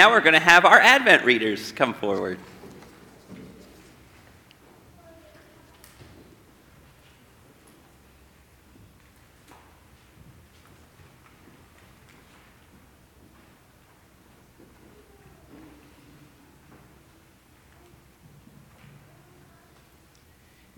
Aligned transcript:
Now 0.00 0.10
we're 0.10 0.22
going 0.22 0.32
to 0.32 0.40
have 0.40 0.64
our 0.64 0.80
Advent 0.80 1.26
readers 1.26 1.72
come 1.72 1.92
forward. 1.92 2.38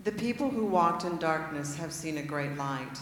The 0.03 0.11
people 0.11 0.49
who 0.49 0.65
walked 0.65 1.05
in 1.05 1.17
darkness 1.17 1.77
have 1.77 1.93
seen 1.93 2.17
a 2.17 2.23
great 2.23 2.57
light. 2.57 2.97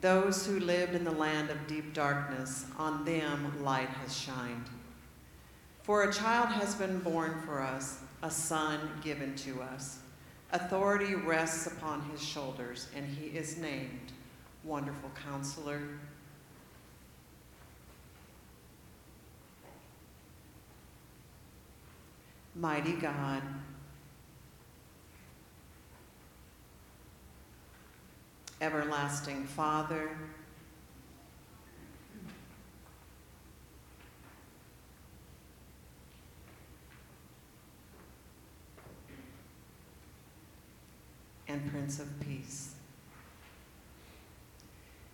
Those 0.00 0.46
who 0.46 0.60
lived 0.60 0.94
in 0.94 1.02
the 1.02 1.10
land 1.10 1.50
of 1.50 1.66
deep 1.66 1.94
darkness, 1.94 2.66
on 2.78 3.04
them 3.04 3.64
light 3.64 3.88
has 3.88 4.16
shined. 4.16 4.68
For 5.82 6.04
a 6.04 6.12
child 6.12 6.48
has 6.50 6.76
been 6.76 7.00
born 7.00 7.42
for 7.44 7.60
us, 7.60 7.98
a 8.22 8.30
son 8.30 8.78
given 9.02 9.34
to 9.36 9.60
us. 9.62 9.98
Authority 10.52 11.16
rests 11.16 11.66
upon 11.66 12.02
his 12.10 12.22
shoulders, 12.22 12.88
and 12.94 13.04
he 13.04 13.36
is 13.36 13.56
named 13.58 14.12
Wonderful 14.62 15.10
Counselor, 15.26 15.80
Mighty 22.54 22.92
God, 22.92 23.42
Everlasting 28.60 29.44
Father, 29.46 30.16
and 41.52 41.70
Prince 41.70 42.00
of 42.00 42.08
Peace. 42.20 42.74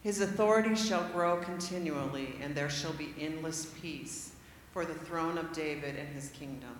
His 0.02 0.20
authority 0.20 0.76
shall 0.76 1.04
grow 1.08 1.38
continually, 1.38 2.36
and 2.40 2.54
there 2.54 2.70
shall 2.70 2.92
be 2.92 3.14
endless 3.18 3.66
peace 3.82 4.32
for 4.72 4.84
the 4.84 4.94
throne 4.94 5.36
of 5.36 5.52
David 5.52 5.96
and 5.96 6.08
his 6.14 6.30
kingdom. 6.30 6.78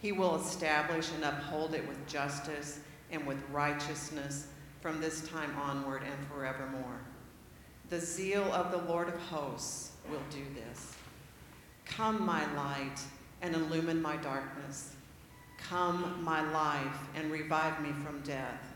He 0.00 0.12
will 0.12 0.36
establish 0.36 1.10
and 1.14 1.24
uphold 1.24 1.74
it 1.74 1.88
with 1.88 2.06
justice 2.06 2.80
and 3.10 3.26
with 3.26 3.38
righteousness 3.50 4.48
from 4.80 5.00
this 5.00 5.26
time 5.28 5.56
onward 5.58 6.02
and 6.02 6.28
forevermore. 6.28 7.00
The 7.88 8.00
zeal 8.00 8.52
of 8.52 8.70
the 8.70 8.90
Lord 8.92 9.08
of 9.08 9.18
hosts 9.22 9.92
will 10.10 10.22
do 10.30 10.44
this. 10.54 10.94
Come, 11.86 12.24
my 12.24 12.52
light, 12.54 13.00
and 13.40 13.54
illumine 13.54 14.02
my 14.02 14.16
darkness. 14.16 14.94
Come, 15.58 16.22
my 16.22 16.42
life, 16.52 16.98
and 17.14 17.30
revive 17.30 17.80
me 17.80 17.90
from 18.04 18.20
death. 18.22 18.71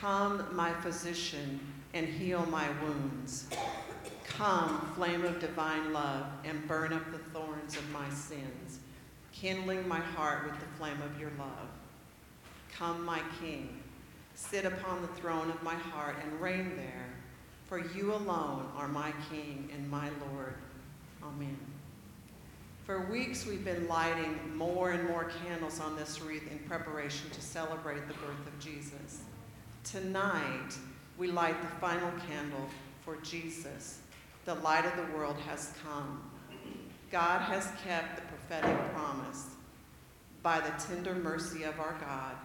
Come, 0.00 0.44
my 0.52 0.72
physician, 0.74 1.60
and 1.94 2.06
heal 2.06 2.44
my 2.46 2.68
wounds. 2.82 3.46
Come, 4.24 4.92
flame 4.96 5.24
of 5.24 5.40
divine 5.40 5.92
love, 5.92 6.26
and 6.44 6.66
burn 6.66 6.92
up 6.92 7.04
the 7.12 7.18
thorns 7.18 7.76
of 7.76 7.88
my 7.90 8.08
sins, 8.10 8.80
kindling 9.32 9.86
my 9.86 10.00
heart 10.00 10.44
with 10.44 10.58
the 10.58 10.66
flame 10.78 11.00
of 11.02 11.20
your 11.20 11.30
love. 11.38 11.68
Come, 12.76 13.04
my 13.04 13.20
King, 13.40 13.80
sit 14.34 14.64
upon 14.64 15.02
the 15.02 15.08
throne 15.08 15.50
of 15.50 15.62
my 15.62 15.74
heart 15.74 16.16
and 16.22 16.40
reign 16.40 16.72
there, 16.76 17.06
for 17.66 17.78
you 17.78 18.14
alone 18.14 18.66
are 18.76 18.88
my 18.88 19.12
King 19.30 19.68
and 19.74 19.88
my 19.90 20.08
Lord. 20.30 20.54
Amen. 21.22 21.56
For 22.86 23.06
weeks, 23.06 23.46
we've 23.46 23.64
been 23.64 23.86
lighting 23.86 24.56
more 24.56 24.90
and 24.90 25.06
more 25.08 25.30
candles 25.46 25.78
on 25.78 25.94
this 25.96 26.20
wreath 26.20 26.50
in 26.50 26.58
preparation 26.60 27.30
to 27.30 27.40
celebrate 27.40 28.08
the 28.08 28.14
birth 28.14 28.46
of 28.46 28.58
Jesus. 28.58 29.20
Tonight, 29.84 30.76
we 31.18 31.28
light 31.28 31.60
the 31.60 31.68
final 31.68 32.10
candle 32.28 32.68
for 33.04 33.16
Jesus. 33.16 33.98
The 34.44 34.54
light 34.56 34.86
of 34.86 34.96
the 34.96 35.16
world 35.16 35.36
has 35.48 35.74
come. 35.84 36.22
God 37.10 37.40
has 37.40 37.68
kept 37.84 38.16
the 38.16 38.22
prophetic 38.22 38.94
promise. 38.94 39.46
By 40.42 40.60
the 40.60 40.70
tender 40.82 41.14
mercy 41.14 41.64
of 41.64 41.78
our 41.80 41.96
God, 42.00 42.36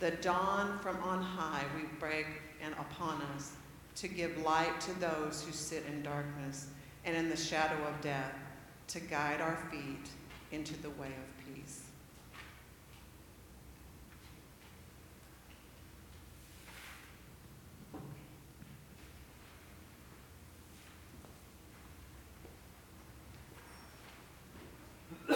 the 0.00 0.10
dawn 0.22 0.78
from 0.80 0.96
on 1.02 1.22
high 1.22 1.64
we 1.76 1.82
break 1.98 2.26
and 2.62 2.74
upon 2.74 3.20
us 3.36 3.52
to 3.96 4.08
give 4.08 4.36
light 4.42 4.80
to 4.80 4.98
those 4.98 5.44
who 5.44 5.52
sit 5.52 5.84
in 5.90 6.02
darkness 6.02 6.68
and 7.04 7.14
in 7.16 7.28
the 7.28 7.36
shadow 7.36 7.76
of 7.86 8.00
death, 8.00 8.32
to 8.88 9.00
guide 9.00 9.40
our 9.40 9.58
feet 9.70 10.10
into 10.52 10.80
the 10.82 10.90
way 10.90 11.08
of 11.08 11.35
I 25.28 25.34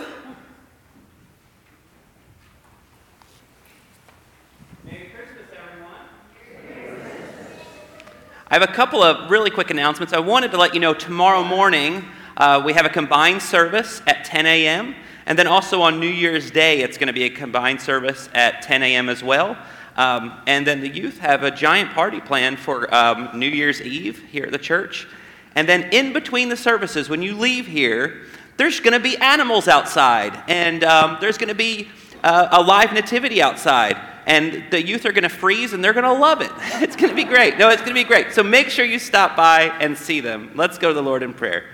have 8.50 8.62
a 8.62 8.66
couple 8.66 9.02
of 9.02 9.30
really 9.30 9.50
quick 9.50 9.70
announcements. 9.70 10.12
I 10.12 10.18
wanted 10.18 10.50
to 10.50 10.56
let 10.56 10.74
you 10.74 10.80
know 10.80 10.92
tomorrow 10.92 11.44
morning 11.44 12.04
uh, 12.36 12.60
we 12.64 12.72
have 12.72 12.84
a 12.84 12.90
combined 12.90 13.42
service 13.42 14.02
at 14.06 14.24
10 14.24 14.46
a.m. 14.46 14.96
And 15.26 15.38
then 15.38 15.46
also 15.46 15.82
on 15.82 16.00
New 16.00 16.08
Year's 16.08 16.50
Day, 16.50 16.80
it's 16.80 16.98
going 16.98 17.06
to 17.06 17.12
be 17.12 17.24
a 17.24 17.30
combined 17.30 17.80
service 17.80 18.28
at 18.34 18.62
10 18.62 18.82
a.m. 18.82 19.08
as 19.08 19.22
well. 19.22 19.56
Um, 19.96 20.40
and 20.46 20.66
then 20.66 20.80
the 20.80 20.88
youth 20.88 21.18
have 21.18 21.42
a 21.42 21.50
giant 21.50 21.92
party 21.92 22.20
planned 22.20 22.58
for 22.58 22.92
um, 22.94 23.30
New 23.34 23.48
Year's 23.48 23.82
Eve 23.82 24.24
here 24.30 24.46
at 24.46 24.52
the 24.52 24.58
church. 24.58 25.06
And 25.54 25.68
then 25.68 25.90
in 25.92 26.12
between 26.12 26.48
the 26.48 26.56
services, 26.56 27.08
when 27.08 27.22
you 27.22 27.36
leave 27.36 27.66
here, 27.66 28.22
there's 28.60 28.78
going 28.78 28.92
to 28.92 29.00
be 29.00 29.16
animals 29.16 29.68
outside, 29.68 30.38
and 30.46 30.84
um, 30.84 31.16
there's 31.18 31.38
going 31.38 31.48
to 31.48 31.54
be 31.54 31.88
uh, 32.22 32.48
a 32.52 32.60
live 32.60 32.92
nativity 32.92 33.40
outside 33.40 33.96
and 34.26 34.64
the 34.70 34.86
youth 34.86 35.06
are 35.06 35.12
going 35.12 35.24
to 35.24 35.30
freeze 35.30 35.72
and 35.72 35.82
they're 35.82 35.94
going 35.94 36.04
to 36.04 36.12
love 36.12 36.40
it. 36.40 36.52
It's 36.82 36.94
going 36.94 37.08
to 37.08 37.16
be 37.16 37.24
great. 37.24 37.58
No, 37.58 37.70
it's 37.70 37.82
going 37.82 37.94
to 37.94 38.00
be 38.00 38.04
great. 38.04 38.32
So 38.32 38.42
make 38.42 38.68
sure 38.68 38.84
you 38.84 38.98
stop 38.98 39.34
by 39.34 39.62
and 39.80 39.96
see 39.96 40.20
them. 40.20 40.50
Let's 40.54 40.78
go 40.78 40.88
to 40.88 40.94
the 40.94 41.02
Lord 41.02 41.22
in 41.22 41.32
prayer. 41.32 41.64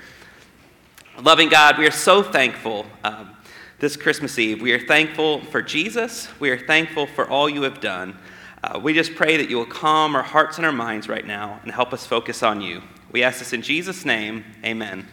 Loving 1.20 1.48
God, 1.48 1.76
we 1.76 1.86
are 1.86 1.90
so 1.90 2.22
thankful 2.22 2.86
um, 3.04 3.36
this 3.78 3.96
Christmas 3.96 4.38
Eve. 4.38 4.62
We 4.62 4.72
are 4.72 4.80
thankful 4.80 5.42
for 5.46 5.60
Jesus. 5.60 6.28
We 6.38 6.50
are 6.50 6.58
thankful 6.58 7.06
for 7.06 7.28
all 7.28 7.48
you 7.48 7.62
have 7.62 7.80
done. 7.80 8.16
Uh, 8.62 8.78
we 8.82 8.94
just 8.94 9.14
pray 9.16 9.36
that 9.36 9.50
you 9.50 9.56
will 9.56 9.66
calm 9.66 10.16
our 10.16 10.22
hearts 10.22 10.56
and 10.56 10.64
our 10.64 10.72
minds 10.72 11.08
right 11.08 11.26
now 11.26 11.60
and 11.62 11.72
help 11.72 11.92
us 11.92 12.06
focus 12.06 12.42
on 12.42 12.60
you. 12.60 12.82
We 13.12 13.22
ask 13.22 13.38
this 13.38 13.52
in 13.52 13.62
Jesus' 13.62 14.04
name. 14.04 14.44
Amen. 14.64 15.06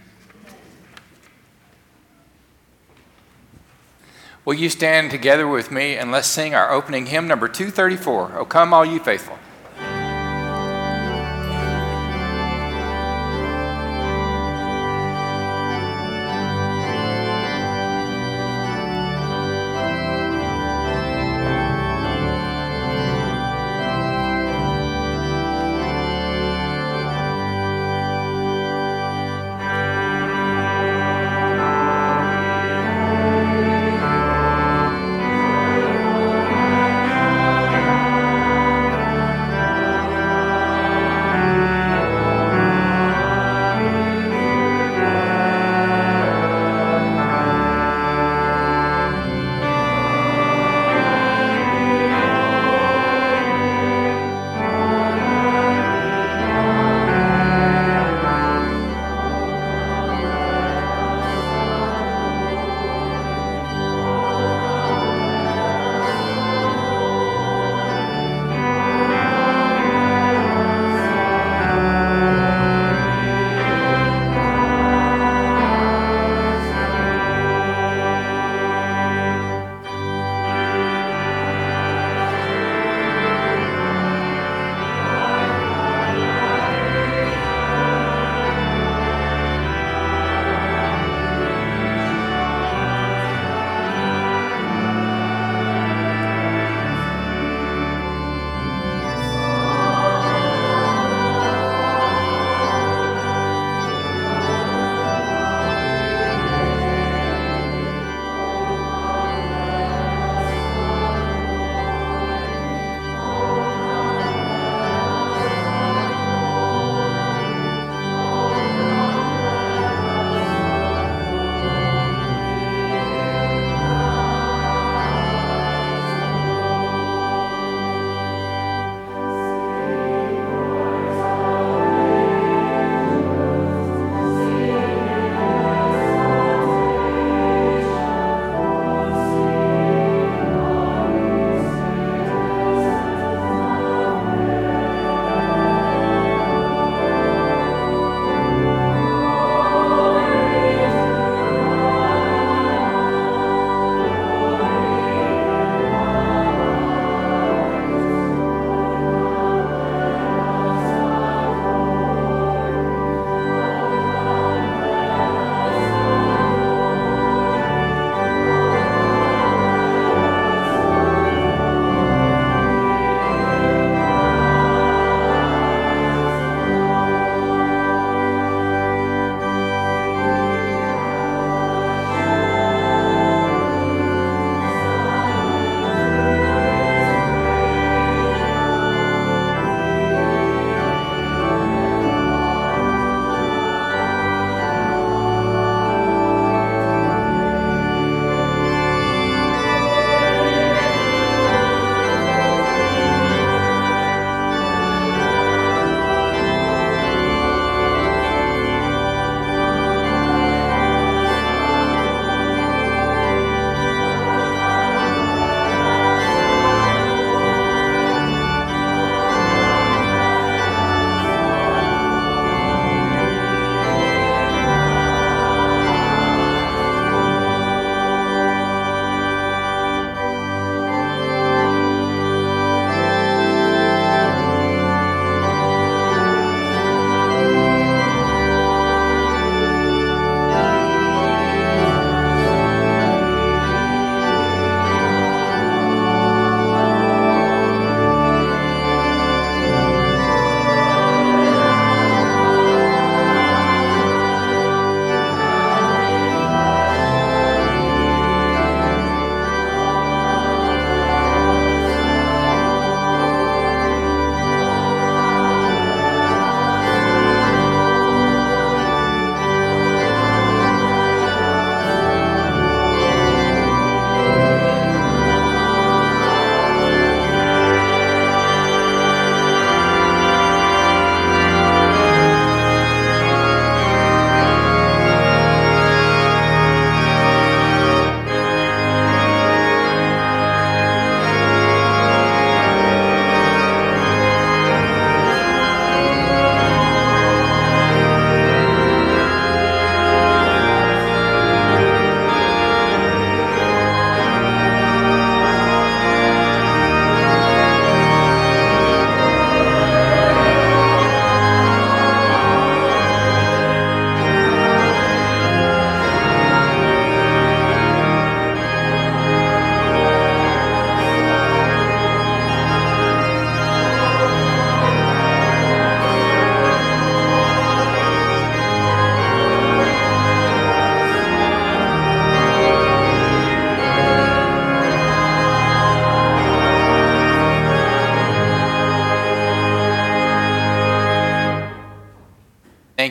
Will 4.45 4.55
you 4.55 4.69
stand 4.69 5.09
together 5.09 5.47
with 5.47 5.71
me 5.71 5.95
and 5.95 6.11
let's 6.11 6.27
sing 6.27 6.53
our 6.53 6.69
opening 6.69 7.05
hymn, 7.05 7.29
number 7.29 7.47
234, 7.47 8.39
O 8.39 8.43
Come 8.43 8.73
All 8.73 8.83
You 8.83 8.99
Faithful. 8.99 9.39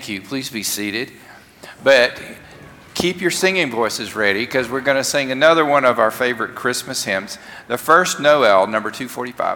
Thank 0.02 0.20
you. 0.20 0.20
Please 0.20 0.50
be 0.50 0.64
seated. 0.64 1.12
But 1.84 2.20
keep 2.92 3.20
your 3.20 3.30
singing 3.30 3.70
voices 3.70 4.16
ready 4.16 4.44
because 4.44 4.68
we're 4.68 4.80
going 4.80 4.96
to 4.96 5.04
sing 5.04 5.30
another 5.30 5.64
one 5.64 5.84
of 5.84 6.00
our 6.00 6.10
favorite 6.10 6.56
Christmas 6.56 7.04
hymns. 7.04 7.38
The 7.68 7.78
first 7.78 8.18
Noel, 8.18 8.66
number 8.66 8.90
245. 8.90 9.51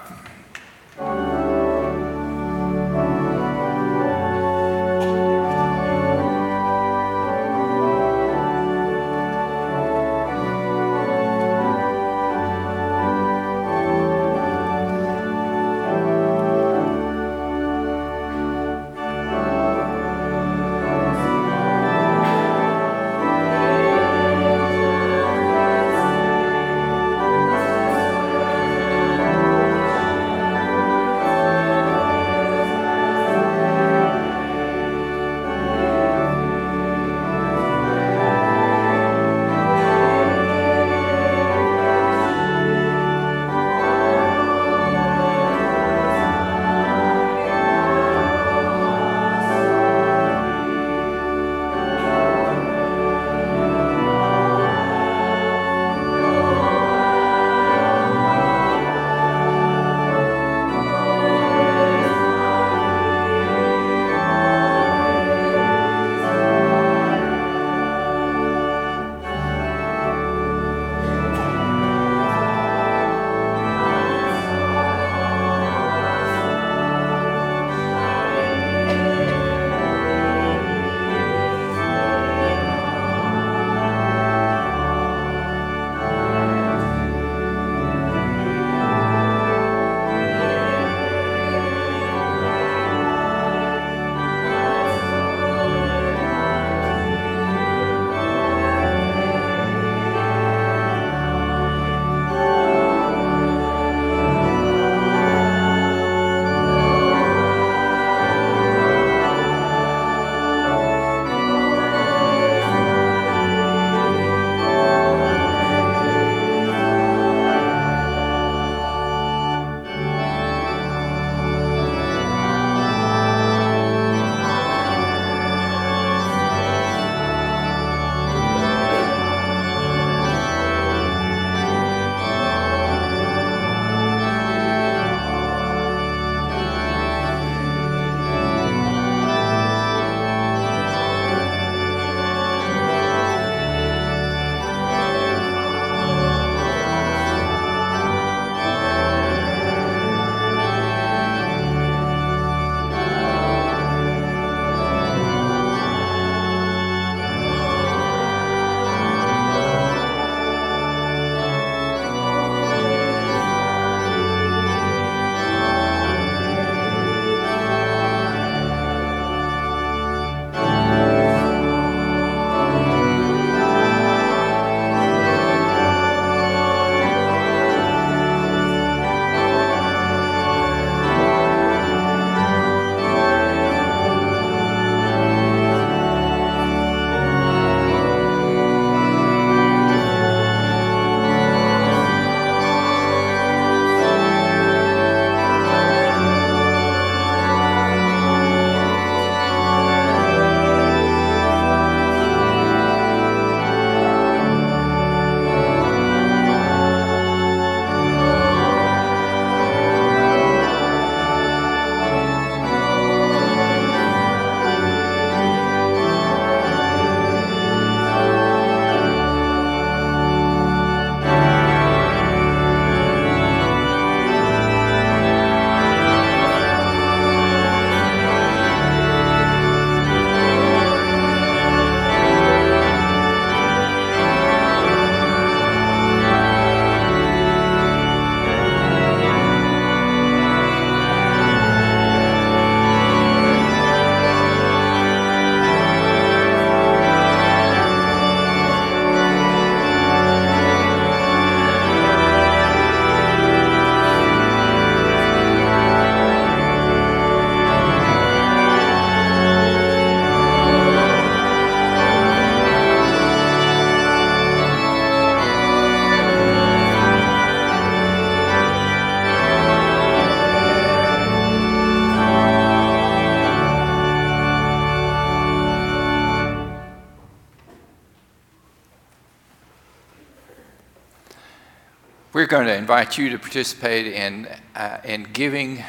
We're 282.37 282.44
going 282.44 282.66
to 282.66 282.77
invite 282.77 283.16
you 283.16 283.31
to 283.31 283.38
participate 283.38 284.09
in, 284.09 284.46
uh, 284.75 284.99
in 285.05 285.22
giving 285.33 285.83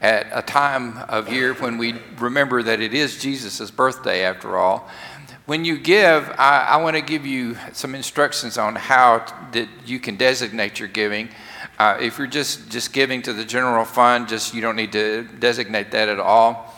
at 0.00 0.28
a 0.30 0.40
time 0.40 0.96
of 1.08 1.28
year 1.28 1.54
when 1.54 1.76
we 1.76 1.96
remember 2.20 2.62
that 2.62 2.80
it 2.80 2.94
is 2.94 3.20
Jesus' 3.20 3.68
birthday 3.72 4.22
after 4.22 4.58
all. 4.58 4.88
When 5.46 5.64
you 5.64 5.76
give, 5.76 6.30
I, 6.38 6.68
I 6.70 6.76
want 6.76 6.94
to 6.94 7.02
give 7.02 7.26
you 7.26 7.56
some 7.72 7.96
instructions 7.96 8.58
on 8.58 8.76
how 8.76 9.26
that 9.50 9.68
you 9.84 9.98
can 9.98 10.14
designate 10.14 10.78
your 10.78 10.86
giving. 10.86 11.30
Uh, 11.80 11.98
if 12.00 12.16
you're 12.16 12.28
just, 12.28 12.70
just 12.70 12.92
giving 12.92 13.20
to 13.22 13.32
the 13.32 13.44
general 13.44 13.84
fund, 13.84 14.28
just 14.28 14.54
you 14.54 14.60
don't 14.60 14.76
need 14.76 14.92
to 14.92 15.24
designate 15.40 15.90
that 15.90 16.08
at 16.08 16.20
all. 16.20 16.72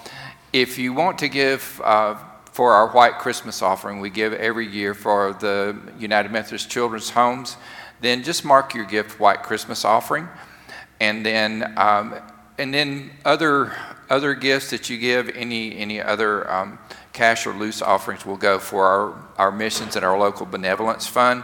If 0.54 0.78
you 0.78 0.94
want 0.94 1.18
to 1.18 1.28
give 1.28 1.78
uh, 1.84 2.14
for 2.52 2.72
our 2.72 2.88
white 2.88 3.18
Christmas 3.18 3.60
offering, 3.60 4.00
we 4.00 4.08
give 4.08 4.32
every 4.32 4.66
year 4.66 4.94
for 4.94 5.34
the 5.34 5.78
United 5.98 6.32
Methodist 6.32 6.70
Children's 6.70 7.10
Homes, 7.10 7.58
then 8.00 8.22
just 8.22 8.44
mark 8.44 8.74
your 8.74 8.84
gift 8.84 9.18
white 9.18 9.42
Christmas 9.42 9.84
offering. 9.84 10.28
And 11.00 11.24
then, 11.24 11.74
um, 11.76 12.14
and 12.58 12.72
then 12.74 13.10
other, 13.24 13.72
other 14.10 14.34
gifts 14.34 14.70
that 14.70 14.90
you 14.90 14.98
give, 14.98 15.28
any, 15.30 15.76
any 15.76 16.00
other 16.00 16.50
um, 16.50 16.78
cash 17.12 17.46
or 17.46 17.52
loose 17.52 17.82
offerings 17.82 18.24
will 18.24 18.36
go 18.36 18.58
for 18.58 18.84
our, 18.86 19.14
our 19.36 19.52
missions 19.52 19.96
and 19.96 20.04
our 20.04 20.18
local 20.18 20.46
benevolence 20.46 21.06
fund. 21.06 21.42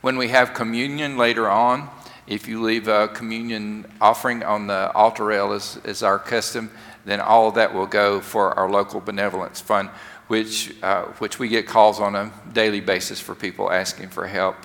When 0.00 0.16
we 0.16 0.28
have 0.28 0.54
communion 0.54 1.16
later 1.16 1.48
on, 1.48 1.90
if 2.26 2.46
you 2.46 2.62
leave 2.62 2.88
a 2.88 3.08
communion 3.08 3.86
offering 4.00 4.42
on 4.42 4.66
the 4.68 4.92
altar 4.92 5.24
rail 5.24 5.52
as, 5.52 5.80
as 5.84 6.02
our 6.02 6.18
custom, 6.18 6.70
then 7.04 7.20
all 7.20 7.48
of 7.48 7.54
that 7.56 7.74
will 7.74 7.86
go 7.86 8.20
for 8.20 8.56
our 8.58 8.70
local 8.70 9.00
benevolence 9.00 9.60
fund, 9.60 9.88
which, 10.28 10.74
uh, 10.82 11.04
which 11.18 11.38
we 11.38 11.48
get 11.48 11.66
calls 11.66 11.98
on 11.98 12.14
a 12.14 12.32
daily 12.52 12.80
basis 12.80 13.20
for 13.20 13.34
people 13.34 13.70
asking 13.70 14.08
for 14.08 14.26
help. 14.26 14.56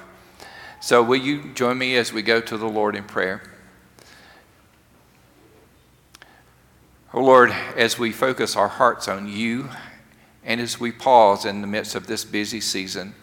So, 0.79 1.01
will 1.01 1.21
you 1.21 1.53
join 1.53 1.77
me 1.77 1.95
as 1.95 2.13
we 2.13 2.21
go 2.21 2.41
to 2.41 2.57
the 2.57 2.69
Lord 2.69 2.95
in 2.95 3.03
prayer? 3.03 3.41
Oh 7.17 7.23
Lord, 7.23 7.51
as 7.77 7.97
we 7.97 8.11
focus 8.11 8.57
our 8.57 8.67
hearts 8.67 9.07
on 9.07 9.29
you 9.29 9.69
and 10.43 10.59
as 10.59 10.81
we 10.81 10.91
pause 10.91 11.45
in 11.45 11.61
the 11.61 11.67
midst 11.67 11.95
of 11.95 12.07
this 12.07 12.25
busy 12.25 12.59
season, 12.59 13.15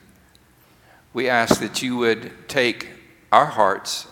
we 1.13 1.29
ask 1.29 1.61
that 1.61 1.83
you 1.83 1.99
would 1.99 2.33
take 2.49 2.89
our 3.31 3.45
hearts, 3.45 4.07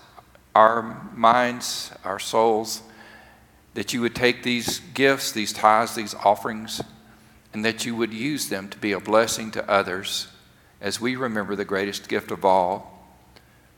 our 0.55 1.11
minds, 1.15 1.93
our 2.05 2.19
souls, 2.19 2.83
that 3.73 3.95
you 3.95 4.03
would 4.03 4.15
take 4.15 4.43
these 4.43 4.81
gifts, 4.93 5.33
these 5.33 5.55
tithes, 5.55 5.95
these 5.95 6.15
offerings, 6.15 6.83
and 7.55 7.65
that 7.65 7.87
you 7.87 7.97
would 7.97 8.13
use 8.13 8.51
them 8.51 8.69
to 8.69 8.77
be 8.77 8.93
a 8.93 9.01
blessing 9.01 9.51
to 9.53 9.67
others 9.67 10.29
as 10.83 11.01
we 11.01 11.17
remember 11.17 11.57
the 11.57 11.65
greatest 11.65 12.07
gift 12.07 12.31
of 12.31 12.45
all. 12.45 12.90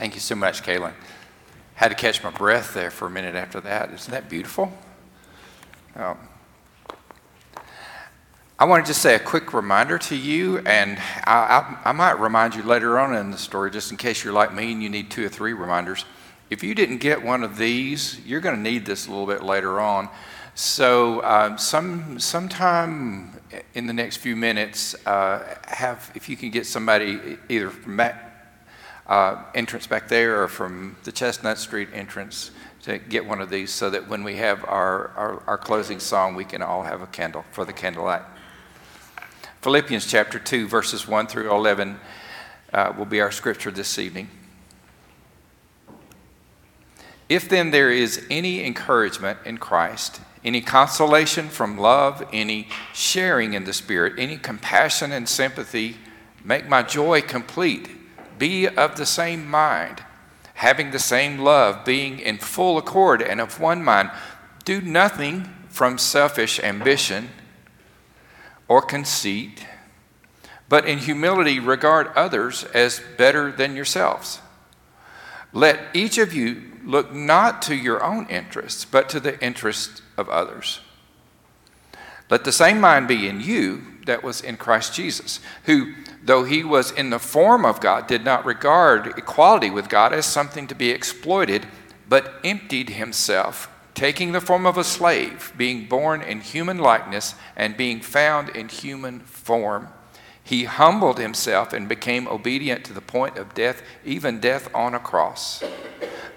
Thank 0.00 0.14
you 0.14 0.20
so 0.20 0.34
much, 0.34 0.62
Kaylin. 0.62 0.94
Had 1.74 1.88
to 1.88 1.94
catch 1.94 2.24
my 2.24 2.30
breath 2.30 2.72
there 2.72 2.90
for 2.90 3.04
a 3.04 3.10
minute 3.10 3.34
after 3.34 3.60
that. 3.60 3.92
Isn't 3.92 4.10
that 4.10 4.30
beautiful? 4.30 4.72
Oh. 5.94 6.16
I 8.58 8.64
want 8.64 8.82
to 8.82 8.88
just 8.88 9.02
say 9.02 9.14
a 9.14 9.18
quick 9.18 9.52
reminder 9.52 9.98
to 9.98 10.16
you, 10.16 10.60
and 10.60 10.96
I, 11.24 11.76
I, 11.84 11.90
I, 11.90 11.92
might 11.92 12.18
remind 12.18 12.54
you 12.54 12.62
later 12.62 12.98
on 12.98 13.14
in 13.14 13.30
the 13.30 13.36
story, 13.36 13.70
just 13.70 13.90
in 13.90 13.98
case 13.98 14.24
you're 14.24 14.32
like 14.32 14.54
me 14.54 14.72
and 14.72 14.82
you 14.82 14.88
need 14.88 15.10
two 15.10 15.26
or 15.26 15.28
three 15.28 15.52
reminders. 15.52 16.06
If 16.48 16.62
you 16.62 16.74
didn't 16.74 17.02
get 17.02 17.22
one 17.22 17.44
of 17.44 17.58
these, 17.58 18.18
you're 18.24 18.40
going 18.40 18.56
to 18.56 18.62
need 18.62 18.86
this 18.86 19.06
a 19.06 19.10
little 19.10 19.26
bit 19.26 19.42
later 19.42 19.80
on. 19.80 20.08
So, 20.54 21.20
uh, 21.20 21.58
some 21.58 22.18
sometime 22.18 23.38
in 23.74 23.86
the 23.86 23.92
next 23.92 24.16
few 24.16 24.34
minutes, 24.34 24.94
uh, 25.06 25.58
have 25.66 26.10
if 26.14 26.30
you 26.30 26.38
can 26.38 26.48
get 26.48 26.64
somebody 26.64 27.36
either 27.50 27.68
from 27.68 27.96
Matt 27.96 28.29
uh, 29.10 29.42
entrance 29.56 29.88
back 29.88 30.06
there 30.06 30.42
or 30.42 30.48
from 30.48 30.96
the 31.02 31.10
Chestnut 31.10 31.58
Street 31.58 31.88
entrance 31.92 32.52
to 32.82 32.96
get 32.96 33.26
one 33.26 33.40
of 33.40 33.50
these 33.50 33.70
so 33.72 33.90
that 33.90 34.08
when 34.08 34.22
we 34.22 34.36
have 34.36 34.64
our, 34.64 35.08
our, 35.16 35.42
our 35.48 35.58
closing 35.58 35.98
song, 35.98 36.36
we 36.36 36.44
can 36.44 36.62
all 36.62 36.84
have 36.84 37.02
a 37.02 37.06
candle 37.08 37.44
for 37.50 37.64
the 37.64 37.72
candlelight. 37.72 38.22
Philippians 39.62 40.06
chapter 40.06 40.38
2, 40.38 40.68
verses 40.68 41.08
1 41.08 41.26
through 41.26 41.50
11 41.50 41.98
uh, 42.72 42.94
will 42.96 43.04
be 43.04 43.20
our 43.20 43.32
scripture 43.32 43.72
this 43.72 43.98
evening. 43.98 44.28
If 47.28 47.48
then 47.48 47.72
there 47.72 47.90
is 47.90 48.24
any 48.30 48.64
encouragement 48.64 49.40
in 49.44 49.58
Christ, 49.58 50.20
any 50.44 50.60
consolation 50.60 51.48
from 51.48 51.76
love, 51.76 52.26
any 52.32 52.68
sharing 52.94 53.54
in 53.54 53.64
the 53.64 53.72
Spirit, 53.72 54.14
any 54.18 54.36
compassion 54.36 55.12
and 55.12 55.28
sympathy, 55.28 55.96
make 56.44 56.68
my 56.68 56.82
joy 56.82 57.20
complete 57.20 57.99
be 58.40 58.66
of 58.66 58.96
the 58.96 59.06
same 59.06 59.48
mind, 59.48 60.02
having 60.54 60.90
the 60.90 60.98
same 60.98 61.38
love, 61.38 61.84
being 61.84 62.18
in 62.18 62.38
full 62.38 62.76
accord 62.76 63.22
and 63.22 63.40
of 63.40 63.60
one 63.60 63.84
mind. 63.84 64.10
Do 64.64 64.80
nothing 64.80 65.48
from 65.68 65.98
selfish 65.98 66.58
ambition 66.58 67.28
or 68.66 68.82
conceit, 68.82 69.64
but 70.68 70.86
in 70.86 70.98
humility 70.98 71.60
regard 71.60 72.08
others 72.16 72.64
as 72.74 73.00
better 73.16 73.52
than 73.52 73.76
yourselves. 73.76 74.40
Let 75.52 75.80
each 75.94 76.18
of 76.18 76.32
you 76.32 76.62
look 76.84 77.12
not 77.12 77.62
to 77.62 77.74
your 77.74 78.02
own 78.02 78.26
interests, 78.28 78.84
but 78.84 79.08
to 79.10 79.20
the 79.20 79.40
interests 79.44 80.02
of 80.16 80.28
others. 80.28 80.80
Let 82.30 82.44
the 82.44 82.52
same 82.52 82.80
mind 82.80 83.08
be 83.08 83.28
in 83.28 83.40
you 83.40 83.82
that 84.06 84.22
was 84.22 84.40
in 84.40 84.56
Christ 84.56 84.94
Jesus, 84.94 85.40
who 85.64 85.94
though 86.22 86.44
he 86.44 86.62
was 86.62 86.90
in 86.90 87.10
the 87.10 87.18
form 87.18 87.64
of 87.64 87.80
God, 87.80 88.06
did 88.06 88.24
not 88.24 88.44
regard 88.44 89.06
equality 89.18 89.70
with 89.70 89.88
God 89.88 90.12
as 90.12 90.26
something 90.26 90.66
to 90.66 90.74
be 90.74 90.90
exploited, 90.90 91.66
but 92.08 92.34
emptied 92.44 92.90
himself, 92.90 93.68
taking 93.94 94.32
the 94.32 94.40
form 94.40 94.66
of 94.66 94.76
a 94.76 94.84
slave, 94.84 95.52
being 95.56 95.86
born 95.86 96.22
in 96.22 96.40
human 96.40 96.78
likeness, 96.78 97.34
and 97.56 97.76
being 97.76 98.00
found 98.00 98.50
in 98.50 98.68
human 98.68 99.20
form. 99.20 99.88
He 100.42 100.64
humbled 100.64 101.18
himself 101.18 101.72
and 101.72 101.88
became 101.88 102.26
obedient 102.26 102.84
to 102.86 102.92
the 102.92 103.00
point 103.00 103.38
of 103.38 103.54
death, 103.54 103.82
even 104.04 104.40
death 104.40 104.68
on 104.74 104.94
a 104.94 104.98
cross. 104.98 105.62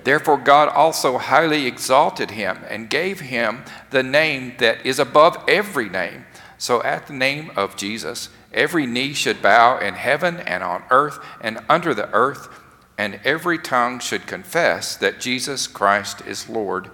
Therefore, 0.03 0.37
God 0.37 0.69
also 0.69 1.17
highly 1.17 1.65
exalted 1.65 2.31
him 2.31 2.59
and 2.69 2.89
gave 2.89 3.21
him 3.21 3.63
the 3.89 4.03
name 4.03 4.53
that 4.59 4.85
is 4.85 4.99
above 4.99 5.43
every 5.47 5.89
name. 5.89 6.25
So, 6.57 6.83
at 6.83 7.07
the 7.07 7.13
name 7.13 7.51
of 7.55 7.75
Jesus, 7.75 8.29
Every 8.53 8.85
knee 8.85 9.13
should 9.13 9.41
bow 9.41 9.79
in 9.79 9.95
heaven 9.95 10.37
and 10.39 10.63
on 10.63 10.83
earth 10.89 11.19
and 11.41 11.59
under 11.67 11.93
the 11.93 12.11
earth, 12.11 12.49
and 12.97 13.19
every 13.23 13.57
tongue 13.57 13.99
should 13.99 14.27
confess 14.27 14.95
that 14.97 15.19
Jesus 15.19 15.67
Christ 15.67 16.21
is 16.27 16.49
Lord 16.49 16.89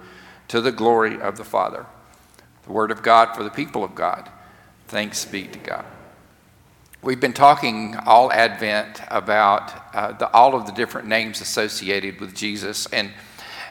to 0.48 0.60
the 0.60 0.72
glory 0.72 1.20
of 1.20 1.36
the 1.36 1.44
Father. 1.44 1.86
The 2.64 2.72
Word 2.72 2.90
of 2.90 3.02
God 3.02 3.34
for 3.34 3.42
the 3.42 3.50
people 3.50 3.84
of 3.84 3.94
God. 3.94 4.30
Thanks 4.88 5.24
be 5.24 5.46
to 5.46 5.58
God. 5.58 5.84
We've 7.02 7.20
been 7.20 7.32
talking 7.32 7.96
all 8.04 8.30
Advent 8.30 9.00
about 9.08 9.94
uh, 9.94 10.12
the, 10.12 10.30
all 10.32 10.54
of 10.54 10.66
the 10.66 10.72
different 10.72 11.08
names 11.08 11.40
associated 11.40 12.20
with 12.20 12.34
Jesus, 12.34 12.86
and 12.92 13.10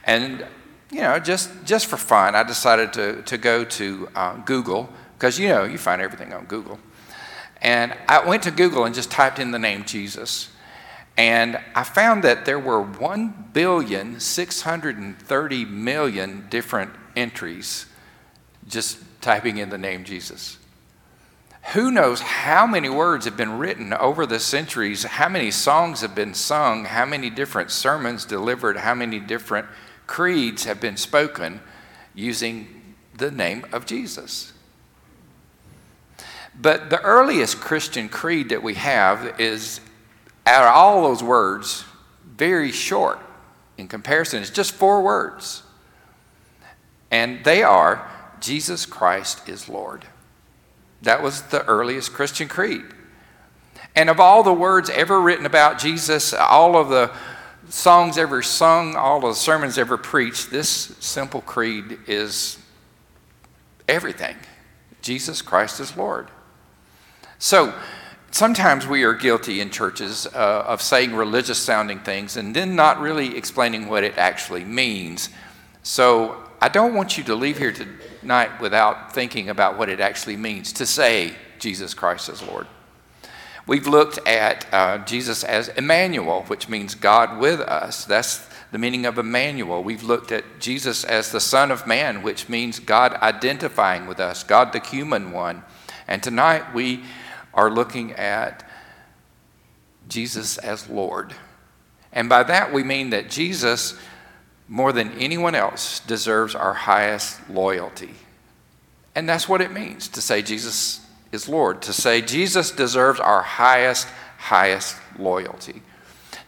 and 0.03 0.47
you 0.91 1.01
know 1.01 1.19
just 1.19 1.51
just 1.63 1.85
for 1.85 1.97
fun, 1.97 2.33
I 2.33 2.41
decided 2.41 2.91
to 2.93 3.21
to 3.21 3.37
go 3.37 3.63
to 3.63 4.09
uh, 4.15 4.37
Google 4.37 4.89
because 5.13 5.37
you 5.37 5.49
know 5.49 5.63
you 5.63 5.77
find 5.77 6.01
everything 6.01 6.33
on 6.33 6.45
Google, 6.45 6.79
and 7.61 7.93
I 8.07 8.25
went 8.25 8.43
to 8.43 8.51
Google 8.51 8.85
and 8.85 8.95
just 8.95 9.11
typed 9.11 9.39
in 9.39 9.51
the 9.51 9.59
name 9.59 9.83
Jesus. 9.85 10.49
And 11.17 11.59
I 11.75 11.83
found 11.83 12.23
that 12.23 12.45
there 12.45 12.59
were 12.59 12.81
1,630 12.81 15.65
million 15.65 16.47
different 16.49 16.91
entries 17.15 17.85
just 18.67 18.99
typing 19.19 19.57
in 19.57 19.69
the 19.69 19.77
name 19.77 20.05
Jesus. 20.05 20.57
Who 21.73 21.91
knows 21.91 22.21
how 22.21 22.65
many 22.65 22.89
words 22.89 23.25
have 23.25 23.35
been 23.35 23.57
written 23.57 23.91
over 23.93 24.25
the 24.25 24.39
centuries, 24.39 25.03
how 25.03 25.27
many 25.27 25.51
songs 25.51 25.99
have 26.01 26.15
been 26.15 26.33
sung, 26.33 26.85
how 26.85 27.05
many 27.05 27.29
different 27.29 27.69
sermons 27.69 28.23
delivered, 28.23 28.77
how 28.77 28.95
many 28.95 29.19
different 29.19 29.67
creeds 30.07 30.63
have 30.63 30.79
been 30.79 30.97
spoken 30.97 31.59
using 32.15 32.95
the 33.15 33.29
name 33.29 33.65
of 33.71 33.85
Jesus. 33.85 34.53
But 36.61 36.89
the 36.89 37.01
earliest 37.01 37.61
Christian 37.61 38.09
creed 38.09 38.49
that 38.49 38.61
we 38.61 38.73
have 38.73 39.39
is, 39.39 39.79
out 40.45 40.63
of 40.63 40.75
all 40.75 41.03
those 41.03 41.23
words, 41.23 41.85
very 42.35 42.71
short 42.71 43.19
in 43.77 43.87
comparison. 43.87 44.41
It's 44.41 44.51
just 44.51 44.73
four 44.73 45.01
words. 45.01 45.63
And 47.11 47.43
they 47.43 47.63
are 47.63 48.09
Jesus 48.39 48.85
Christ 48.85 49.47
is 49.47 49.69
Lord. 49.69 50.05
That 51.01 51.23
was 51.23 51.43
the 51.43 51.65
earliest 51.65 52.13
Christian 52.13 52.47
creed. 52.47 52.83
And 53.95 54.09
of 54.09 54.19
all 54.19 54.43
the 54.43 54.53
words 54.53 54.89
ever 54.89 55.19
written 55.19 55.45
about 55.45 55.79
Jesus, 55.79 56.33
all 56.33 56.77
of 56.77 56.89
the 56.89 57.11
songs 57.69 58.17
ever 58.17 58.41
sung, 58.41 58.95
all 58.95 59.17
of 59.17 59.23
the 59.23 59.33
sermons 59.33 59.77
ever 59.77 59.97
preached, 59.97 60.51
this 60.51 60.69
simple 60.99 61.41
creed 61.41 61.99
is 62.07 62.59
everything. 63.87 64.35
Jesus 65.01 65.41
Christ 65.41 65.79
is 65.79 65.95
Lord. 65.95 66.29
So 67.41 67.73
sometimes 68.31 68.85
we 68.85 69.03
are 69.03 69.13
guilty 69.13 69.61
in 69.61 69.69
churches 69.69 70.27
uh, 70.27 70.65
of 70.67 70.81
saying 70.81 71.15
religious 71.15 71.57
sounding 71.57 71.99
things 71.99 72.35
and 72.35 72.53
then 72.53 72.75
not 72.75 72.99
really 72.99 73.37
explaining 73.37 73.87
what 73.87 74.03
it 74.03 74.17
actually 74.17 74.65
means. 74.65 75.29
So 75.81 76.35
I 76.61 76.67
don't 76.67 76.93
want 76.93 77.17
you 77.17 77.23
to 77.23 77.35
leave 77.35 77.57
here 77.57 77.71
tonight 77.71 78.59
without 78.59 79.13
thinking 79.13 79.47
about 79.47 79.77
what 79.77 79.87
it 79.87 80.01
actually 80.01 80.35
means 80.35 80.73
to 80.73 80.85
say 80.85 81.33
Jesus 81.59 81.93
Christ 81.93 82.27
is 82.27 82.43
Lord. 82.43 82.67
We've 83.65 83.87
looked 83.87 84.17
at 84.27 84.65
uh, 84.73 84.97
Jesus 85.05 85.45
as 85.45 85.69
Emmanuel, 85.69 86.43
which 86.47 86.67
means 86.67 86.93
God 86.93 87.39
with 87.39 87.61
us. 87.61 88.03
That's 88.03 88.45
the 88.71 88.79
meaning 88.79 89.05
of 89.05 89.17
Emmanuel. 89.17 89.81
We've 89.81 90.03
looked 90.03 90.33
at 90.33 90.59
Jesus 90.59 91.05
as 91.05 91.31
the 91.31 91.39
Son 91.39 91.71
of 91.71 91.87
Man, 91.87 92.21
which 92.21 92.49
means 92.49 92.79
God 92.79 93.13
identifying 93.13 94.07
with 94.07 94.19
us, 94.19 94.43
God 94.43 94.73
the 94.73 94.79
human 94.79 95.31
one. 95.31 95.63
And 96.07 96.21
tonight 96.21 96.73
we 96.73 97.03
are 97.59 97.69
looking 97.69 98.13
at 98.13 98.63
Jesus 100.07 100.57
as 100.59 100.89
Lord. 100.89 101.33
And 102.13 102.29
by 102.29 102.43
that 102.43 102.71
we 102.71 102.83
mean 102.83 103.09
that 103.09 103.29
Jesus, 103.29 103.99
more 104.69 104.93
than 104.93 105.11
anyone 105.19 105.55
else, 105.55 105.99
deserves 105.99 106.55
our 106.55 106.73
highest 106.73 107.49
loyalty. 107.49 108.11
And 109.13 109.27
that's 109.27 109.49
what 109.49 109.59
it 109.59 109.73
means 109.73 110.07
to 110.07 110.21
say 110.21 110.41
Jesus 110.41 111.05
is 111.33 111.49
Lord, 111.49 111.81
to 111.81 111.91
say 111.91 112.21
Jesus 112.21 112.71
deserves 112.71 113.19
our 113.19 113.41
highest, 113.41 114.07
highest 114.37 114.95
loyalty. 115.17 115.81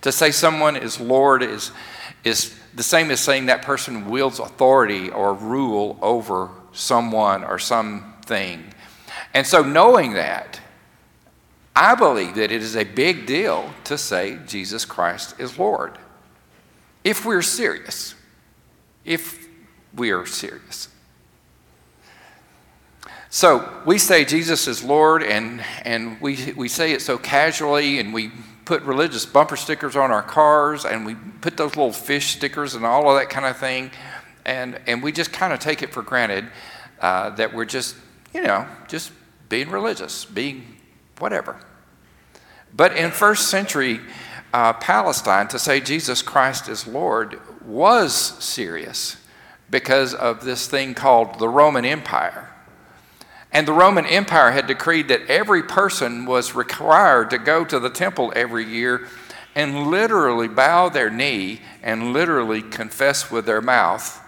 To 0.04 0.14
say 0.14 0.32
someone 0.32 0.78
is 0.78 0.98
Lord 0.98 1.44
is, 1.44 1.72
is 2.24 2.58
the 2.74 2.84
same 2.84 3.12
as 3.12 3.20
saying 3.20 3.48
that 3.48 3.64
person 3.64 4.10
wields 4.10 4.40
authority 4.40 5.10
or 5.10 5.34
rule 5.34 6.00
over 6.02 6.52
someone 6.72 7.44
or 7.44 7.60
something. 7.60 8.64
And 9.34 9.46
so, 9.46 9.62
knowing 9.62 10.14
that, 10.14 10.61
I 11.76 11.96
believe 11.96 12.36
that 12.36 12.52
it 12.52 12.62
is 12.62 12.76
a 12.76 12.84
big 12.84 13.26
deal 13.26 13.74
to 13.86 13.98
say 13.98 14.38
Jesus 14.46 14.86
Christ 14.86 15.36
is 15.40 15.58
Lord. 15.58 15.98
If 17.04 17.26
we're 17.26 17.42
serious, 17.42 18.14
if 19.06 19.48
we 19.96 20.12
are 20.12 20.26
serious. 20.26 20.90
So 23.30 23.72
we 23.86 23.98
say 23.98 24.26
Jesus 24.26 24.68
is 24.68 24.84
Lord, 24.84 25.24
and, 25.24 25.64
and 25.86 26.20
we, 26.20 26.54
we 26.58 26.68
say 26.68 26.92
it 26.92 27.02
so 27.02 27.18
casually, 27.18 28.00
and 28.00 28.14
we 28.14 28.32
put 28.66 28.82
religious 28.84 29.26
bumper 29.26 29.56
stickers 29.56 29.96
on 29.96 30.12
our 30.12 30.22
cars, 30.22 30.84
and 30.84 31.06
we 31.06 31.16
put 31.40 31.56
those 31.56 31.78
little 31.78 31.94
fish 31.94 32.36
stickers 32.36 32.76
and 32.76 32.86
all 32.86 33.10
of 33.10 33.18
that 33.18 33.30
kind 33.30 33.46
of 33.46 33.58
thing, 33.58 33.90
and, 34.46 34.80
and 34.86 35.02
we 35.02 35.14
just 35.14 35.32
kind 35.32 35.54
of 35.54 35.60
take 35.60 35.82
it 35.82 35.94
for 35.94 36.02
granted 36.02 36.46
uh, 37.00 37.30
that 37.32 37.54
we're 37.54 37.66
just, 37.66 37.96
you 38.34 38.42
know, 38.42 38.68
just 38.90 39.14
being 39.48 39.70
religious, 39.70 40.26
being 40.26 40.71
whatever. 41.22 41.60
But 42.74 42.96
in 42.98 43.12
first 43.12 43.50
century 43.50 44.00
uh, 44.54 44.74
Palestine 44.74 45.48
to 45.50 45.60
say 45.60 45.80
Jesus 45.80 46.22
Christ 46.22 46.68
is 46.68 46.88
Lord 46.88 47.40
was 47.66 48.14
serious 48.14 49.18
because 49.70 50.14
of 50.14 50.44
this 50.44 50.68
thing 50.68 50.94
called 50.94 51.40
the 51.40 51.48
Roman 51.48 51.86
Empire. 51.86 52.50
And 53.54 53.68
the 53.68 53.74
Roman 53.74 54.06
Empire 54.06 54.52
had 54.52 54.68
decreed 54.68 55.10
that 55.10 55.28
every 55.28 55.64
person 55.64 56.26
was 56.26 56.56
required 56.56 57.30
to 57.32 57.38
go 57.38 57.66
to 57.66 57.80
the 57.80 57.90
temple 57.90 58.32
every 58.36 58.66
year 58.66 59.08
and 59.56 59.88
literally 59.88 60.48
bow 60.48 60.90
their 60.90 61.10
knee 61.10 61.62
and 61.84 62.14
literally 62.14 62.62
confess 62.62 63.30
with 63.30 63.46
their 63.46 63.62
mouth 63.62 64.20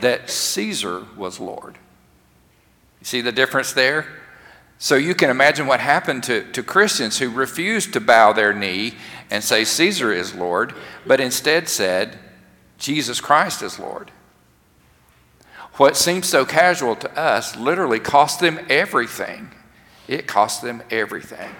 that 0.00 0.30
Caesar 0.30 1.04
was 1.16 1.40
Lord. 1.40 1.78
You 3.00 3.06
see 3.06 3.20
the 3.20 3.32
difference 3.32 3.72
there? 3.72 4.06
So 4.82 4.96
you 4.96 5.14
can 5.14 5.30
imagine 5.30 5.68
what 5.68 5.78
happened 5.78 6.24
to, 6.24 6.42
to 6.54 6.62
Christians 6.64 7.20
who 7.20 7.30
refused 7.30 7.92
to 7.92 8.00
bow 8.00 8.32
their 8.32 8.52
knee 8.52 8.94
and 9.30 9.44
say 9.44 9.62
Caesar 9.62 10.12
is 10.12 10.34
Lord, 10.34 10.74
but 11.06 11.20
instead 11.20 11.68
said 11.68 12.18
Jesus 12.78 13.20
Christ 13.20 13.62
is 13.62 13.78
Lord. 13.78 14.10
What 15.74 15.96
seems 15.96 16.26
so 16.26 16.44
casual 16.44 16.96
to 16.96 17.16
us 17.16 17.54
literally 17.54 18.00
cost 18.00 18.40
them 18.40 18.58
everything. 18.68 19.52
It 20.08 20.26
cost 20.26 20.62
them 20.62 20.82
everything. 20.90 21.54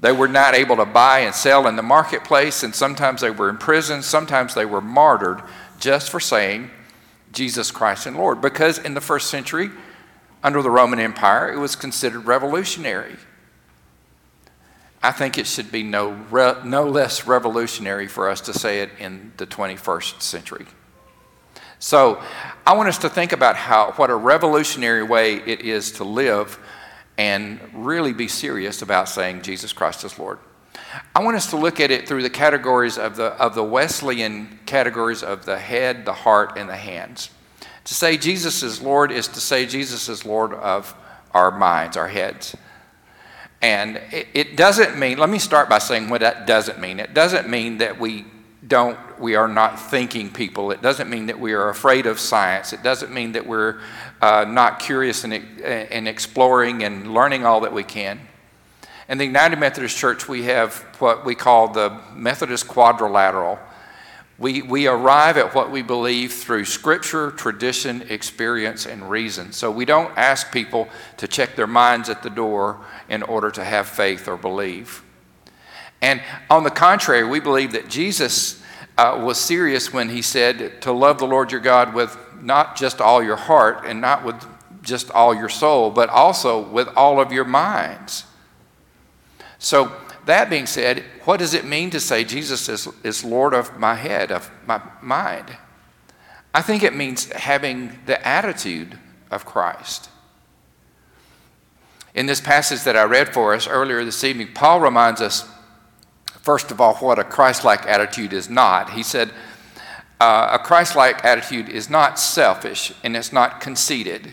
They 0.00 0.10
were 0.10 0.26
not 0.26 0.56
able 0.56 0.74
to 0.78 0.84
buy 0.84 1.20
and 1.20 1.32
sell 1.32 1.68
in 1.68 1.76
the 1.76 1.82
marketplace, 1.84 2.64
and 2.64 2.74
sometimes 2.74 3.20
they 3.20 3.30
were 3.30 3.50
in 3.50 3.56
prison, 3.56 4.02
sometimes 4.02 4.52
they 4.52 4.66
were 4.66 4.80
martyred 4.80 5.42
just 5.78 6.10
for 6.10 6.18
saying 6.18 6.72
Jesus 7.30 7.70
Christ 7.70 8.04
and 8.04 8.16
Lord. 8.16 8.40
Because 8.40 8.78
in 8.78 8.94
the 8.94 9.00
first 9.00 9.30
century, 9.30 9.70
under 10.46 10.62
the 10.62 10.70
Roman 10.70 11.00
Empire, 11.00 11.52
it 11.52 11.58
was 11.58 11.74
considered 11.74 12.24
revolutionary. 12.24 13.16
I 15.02 15.10
think 15.10 15.38
it 15.38 15.46
should 15.48 15.72
be 15.72 15.82
no, 15.82 16.10
re- 16.30 16.54
no 16.64 16.84
less 16.84 17.26
revolutionary 17.26 18.06
for 18.06 18.30
us 18.30 18.40
to 18.42 18.54
say 18.54 18.80
it 18.80 18.90
in 19.00 19.32
the 19.38 19.46
21st 19.48 20.22
century. 20.22 20.66
So 21.80 22.22
I 22.64 22.76
want 22.76 22.88
us 22.88 22.98
to 22.98 23.08
think 23.08 23.32
about 23.32 23.56
how, 23.56 23.90
what 23.96 24.08
a 24.08 24.14
revolutionary 24.14 25.02
way 25.02 25.34
it 25.34 25.62
is 25.62 25.90
to 25.92 26.04
live 26.04 26.60
and 27.18 27.58
really 27.74 28.12
be 28.12 28.28
serious 28.28 28.82
about 28.82 29.08
saying 29.08 29.42
Jesus 29.42 29.72
Christ 29.72 30.04
is 30.04 30.16
Lord. 30.16 30.38
I 31.12 31.24
want 31.24 31.36
us 31.36 31.50
to 31.50 31.56
look 31.56 31.80
at 31.80 31.90
it 31.90 32.06
through 32.06 32.22
the 32.22 32.30
categories 32.30 32.98
of 32.98 33.16
the, 33.16 33.32
of 33.42 33.56
the 33.56 33.64
Wesleyan 33.64 34.60
categories 34.64 35.24
of 35.24 35.44
the 35.44 35.58
head, 35.58 36.04
the 36.04 36.12
heart, 36.12 36.56
and 36.56 36.68
the 36.68 36.76
hands. 36.76 37.30
To 37.86 37.94
say 37.94 38.16
Jesus 38.16 38.62
is 38.64 38.82
Lord 38.82 39.12
is 39.12 39.28
to 39.28 39.40
say 39.40 39.64
Jesus 39.64 40.08
is 40.08 40.26
Lord 40.26 40.52
of 40.52 40.94
our 41.32 41.56
minds, 41.56 41.96
our 41.96 42.08
heads. 42.08 42.56
And 43.62 44.00
it, 44.12 44.26
it 44.34 44.56
doesn't 44.56 44.98
mean, 44.98 45.18
let 45.18 45.30
me 45.30 45.38
start 45.38 45.68
by 45.68 45.78
saying 45.78 46.08
what 46.08 46.20
that 46.20 46.46
doesn't 46.46 46.80
mean. 46.80 47.00
It 47.00 47.14
doesn't 47.14 47.48
mean 47.48 47.78
that 47.78 47.98
we 47.98 48.26
don't 48.66 48.98
we 49.20 49.36
are 49.36 49.46
not 49.46 49.78
thinking 49.78 50.30
people 50.30 50.72
it 50.72 50.82
doesn't 50.82 51.08
mean 51.08 51.26
that 51.26 51.38
we 51.38 51.52
are 51.52 51.68
afraid 51.68 52.06
of 52.06 52.18
science 52.18 52.72
it 52.72 52.82
doesn't 52.82 53.12
mean 53.12 53.32
that 53.32 53.46
we're 53.46 53.80
uh, 54.20 54.44
not 54.48 54.80
curious 54.80 55.24
and, 55.24 55.34
and 55.34 56.08
exploring 56.08 56.82
and 56.82 57.14
learning 57.14 57.44
all 57.44 57.60
that 57.60 57.72
we 57.72 57.84
can 57.84 58.18
in 59.08 59.18
the 59.18 59.24
united 59.24 59.58
methodist 59.58 59.96
church 59.96 60.26
we 60.26 60.44
have 60.44 60.78
what 60.98 61.24
we 61.24 61.34
call 61.34 61.68
the 61.68 61.96
methodist 62.14 62.66
quadrilateral 62.66 63.58
we, 64.38 64.60
we 64.60 64.86
arrive 64.86 65.38
at 65.38 65.54
what 65.54 65.70
we 65.70 65.82
believe 65.82 66.32
through 66.32 66.64
scripture 66.64 67.30
tradition 67.30 68.02
experience 68.10 68.86
and 68.86 69.08
reason 69.08 69.52
so 69.52 69.70
we 69.70 69.84
don't 69.84 70.16
ask 70.16 70.52
people 70.52 70.88
to 71.16 71.26
check 71.26 71.56
their 71.56 71.66
minds 71.66 72.08
at 72.08 72.22
the 72.22 72.30
door 72.30 72.78
in 73.08 73.22
order 73.22 73.50
to 73.50 73.64
have 73.64 73.86
faith 73.86 74.28
or 74.28 74.36
believe 74.36 75.02
and 76.02 76.22
on 76.50 76.64
the 76.64 76.70
contrary, 76.70 77.24
we 77.24 77.40
believe 77.40 77.72
that 77.72 77.88
Jesus 77.88 78.62
uh, 78.98 79.20
was 79.22 79.38
serious 79.38 79.92
when 79.92 80.08
he 80.08 80.22
said 80.22 80.82
to 80.82 80.92
love 80.92 81.18
the 81.18 81.26
Lord 81.26 81.52
your 81.52 81.60
God 81.60 81.94
with 81.94 82.16
not 82.40 82.76
just 82.76 83.00
all 83.00 83.22
your 83.22 83.36
heart 83.36 83.84
and 83.84 84.00
not 84.00 84.24
with 84.24 84.44
just 84.82 85.10
all 85.10 85.34
your 85.34 85.48
soul, 85.48 85.90
but 85.90 86.08
also 86.08 86.60
with 86.60 86.88
all 86.96 87.20
of 87.20 87.32
your 87.32 87.44
minds. 87.44 88.24
So, 89.58 89.92
that 90.26 90.50
being 90.50 90.66
said, 90.66 91.04
what 91.24 91.38
does 91.38 91.54
it 91.54 91.64
mean 91.64 91.90
to 91.90 92.00
say 92.00 92.24
Jesus 92.24 92.68
is, 92.68 92.88
is 93.02 93.24
Lord 93.24 93.54
of 93.54 93.78
my 93.78 93.94
head, 93.94 94.30
of 94.30 94.50
my 94.66 94.80
mind? 95.00 95.56
I 96.52 96.62
think 96.62 96.82
it 96.82 96.94
means 96.94 97.30
having 97.32 97.98
the 98.06 98.26
attitude 98.26 98.98
of 99.30 99.44
Christ. 99.44 100.10
In 102.14 102.26
this 102.26 102.40
passage 102.40 102.82
that 102.84 102.96
I 102.96 103.04
read 103.04 103.32
for 103.32 103.54
us 103.54 103.66
earlier 103.68 104.04
this 104.04 104.24
evening, 104.24 104.48
Paul 104.54 104.80
reminds 104.80 105.20
us 105.20 105.48
first 106.46 106.70
of 106.70 106.80
all, 106.80 106.94
what 106.98 107.18
a 107.18 107.24
Christ 107.24 107.64
like 107.64 107.86
attitude 107.86 108.32
is 108.32 108.48
not. 108.48 108.90
He 108.90 109.02
said, 109.02 109.32
uh, 110.20 110.50
a 110.52 110.58
Christ 110.60 110.94
like 110.94 111.24
attitude 111.24 111.68
is 111.68 111.90
not 111.90 112.20
selfish 112.20 112.92
and 113.02 113.16
it's 113.16 113.32
not 113.32 113.60
conceited. 113.60 114.32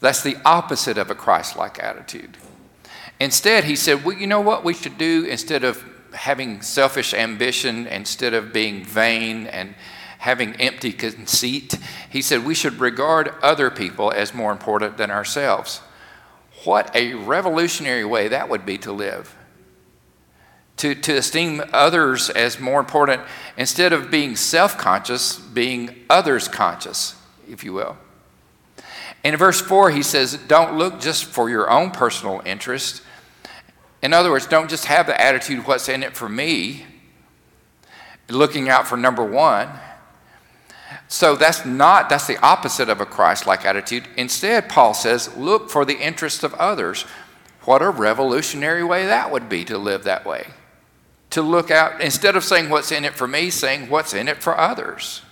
That's 0.00 0.24
the 0.24 0.36
opposite 0.44 0.98
of 0.98 1.10
a 1.10 1.14
Christ 1.14 1.56
like 1.56 1.80
attitude. 1.80 2.36
Instead, 3.22 3.62
he 3.62 3.76
said, 3.76 4.04
well, 4.04 4.16
you 4.16 4.26
know 4.26 4.40
what 4.40 4.64
we 4.64 4.74
should 4.74 4.98
do 4.98 5.24
instead 5.26 5.62
of 5.62 5.84
having 6.12 6.60
selfish 6.60 7.14
ambition, 7.14 7.86
instead 7.86 8.34
of 8.34 8.52
being 8.52 8.84
vain 8.84 9.46
and 9.46 9.76
having 10.18 10.56
empty 10.56 10.92
conceit? 10.92 11.78
He 12.10 12.20
said, 12.20 12.44
we 12.44 12.56
should 12.56 12.80
regard 12.80 13.32
other 13.40 13.70
people 13.70 14.10
as 14.10 14.34
more 14.34 14.50
important 14.50 14.96
than 14.96 15.12
ourselves. 15.12 15.78
What 16.64 16.90
a 16.96 17.14
revolutionary 17.14 18.04
way 18.04 18.26
that 18.26 18.48
would 18.48 18.66
be 18.66 18.76
to 18.78 18.90
live 18.90 19.32
to, 20.78 20.96
to 20.96 21.16
esteem 21.16 21.62
others 21.72 22.28
as 22.28 22.58
more 22.58 22.80
important 22.80 23.22
instead 23.56 23.92
of 23.92 24.10
being 24.10 24.34
self 24.34 24.76
conscious, 24.76 25.38
being 25.38 25.94
others 26.10 26.48
conscious, 26.48 27.14
if 27.48 27.62
you 27.62 27.72
will. 27.72 27.96
In 29.22 29.36
verse 29.36 29.60
4, 29.60 29.92
he 29.92 30.02
says, 30.02 30.36
Don't 30.48 30.76
look 30.76 31.00
just 31.00 31.24
for 31.24 31.48
your 31.48 31.70
own 31.70 31.92
personal 31.92 32.42
interest. 32.44 33.02
In 34.02 34.12
other 34.12 34.30
words, 34.30 34.46
don't 34.46 34.68
just 34.68 34.86
have 34.86 35.06
the 35.06 35.20
attitude, 35.20 35.66
What's 35.66 35.88
in 35.88 36.02
it 36.02 36.16
for 36.16 36.28
me? 36.28 36.84
Looking 38.28 38.68
out 38.68 38.86
for 38.86 38.96
number 38.96 39.24
one. 39.24 39.68
So 41.08 41.36
that's 41.36 41.64
not, 41.66 42.08
that's 42.08 42.26
the 42.26 42.38
opposite 42.38 42.88
of 42.88 43.00
a 43.00 43.06
Christ 43.06 43.46
like 43.46 43.64
attitude. 43.64 44.08
Instead, 44.16 44.68
Paul 44.68 44.94
says, 44.94 45.36
Look 45.36 45.70
for 45.70 45.84
the 45.84 45.98
interests 45.98 46.42
of 46.42 46.54
others. 46.54 47.02
What 47.64 47.82
a 47.82 47.90
revolutionary 47.90 48.82
way 48.82 49.06
that 49.06 49.30
would 49.30 49.48
be 49.48 49.64
to 49.66 49.78
live 49.78 50.04
that 50.04 50.26
way 50.26 50.46
to 51.32 51.42
look 51.42 51.70
out, 51.70 52.00
instead 52.00 52.36
of 52.36 52.44
saying 52.44 52.68
what's 52.68 52.92
in 52.92 53.04
it 53.04 53.14
for 53.14 53.26
me, 53.26 53.48
saying 53.48 53.88
what's 53.88 54.12
in 54.12 54.28
it 54.28 54.42
for 54.42 54.56
others. 54.56 55.22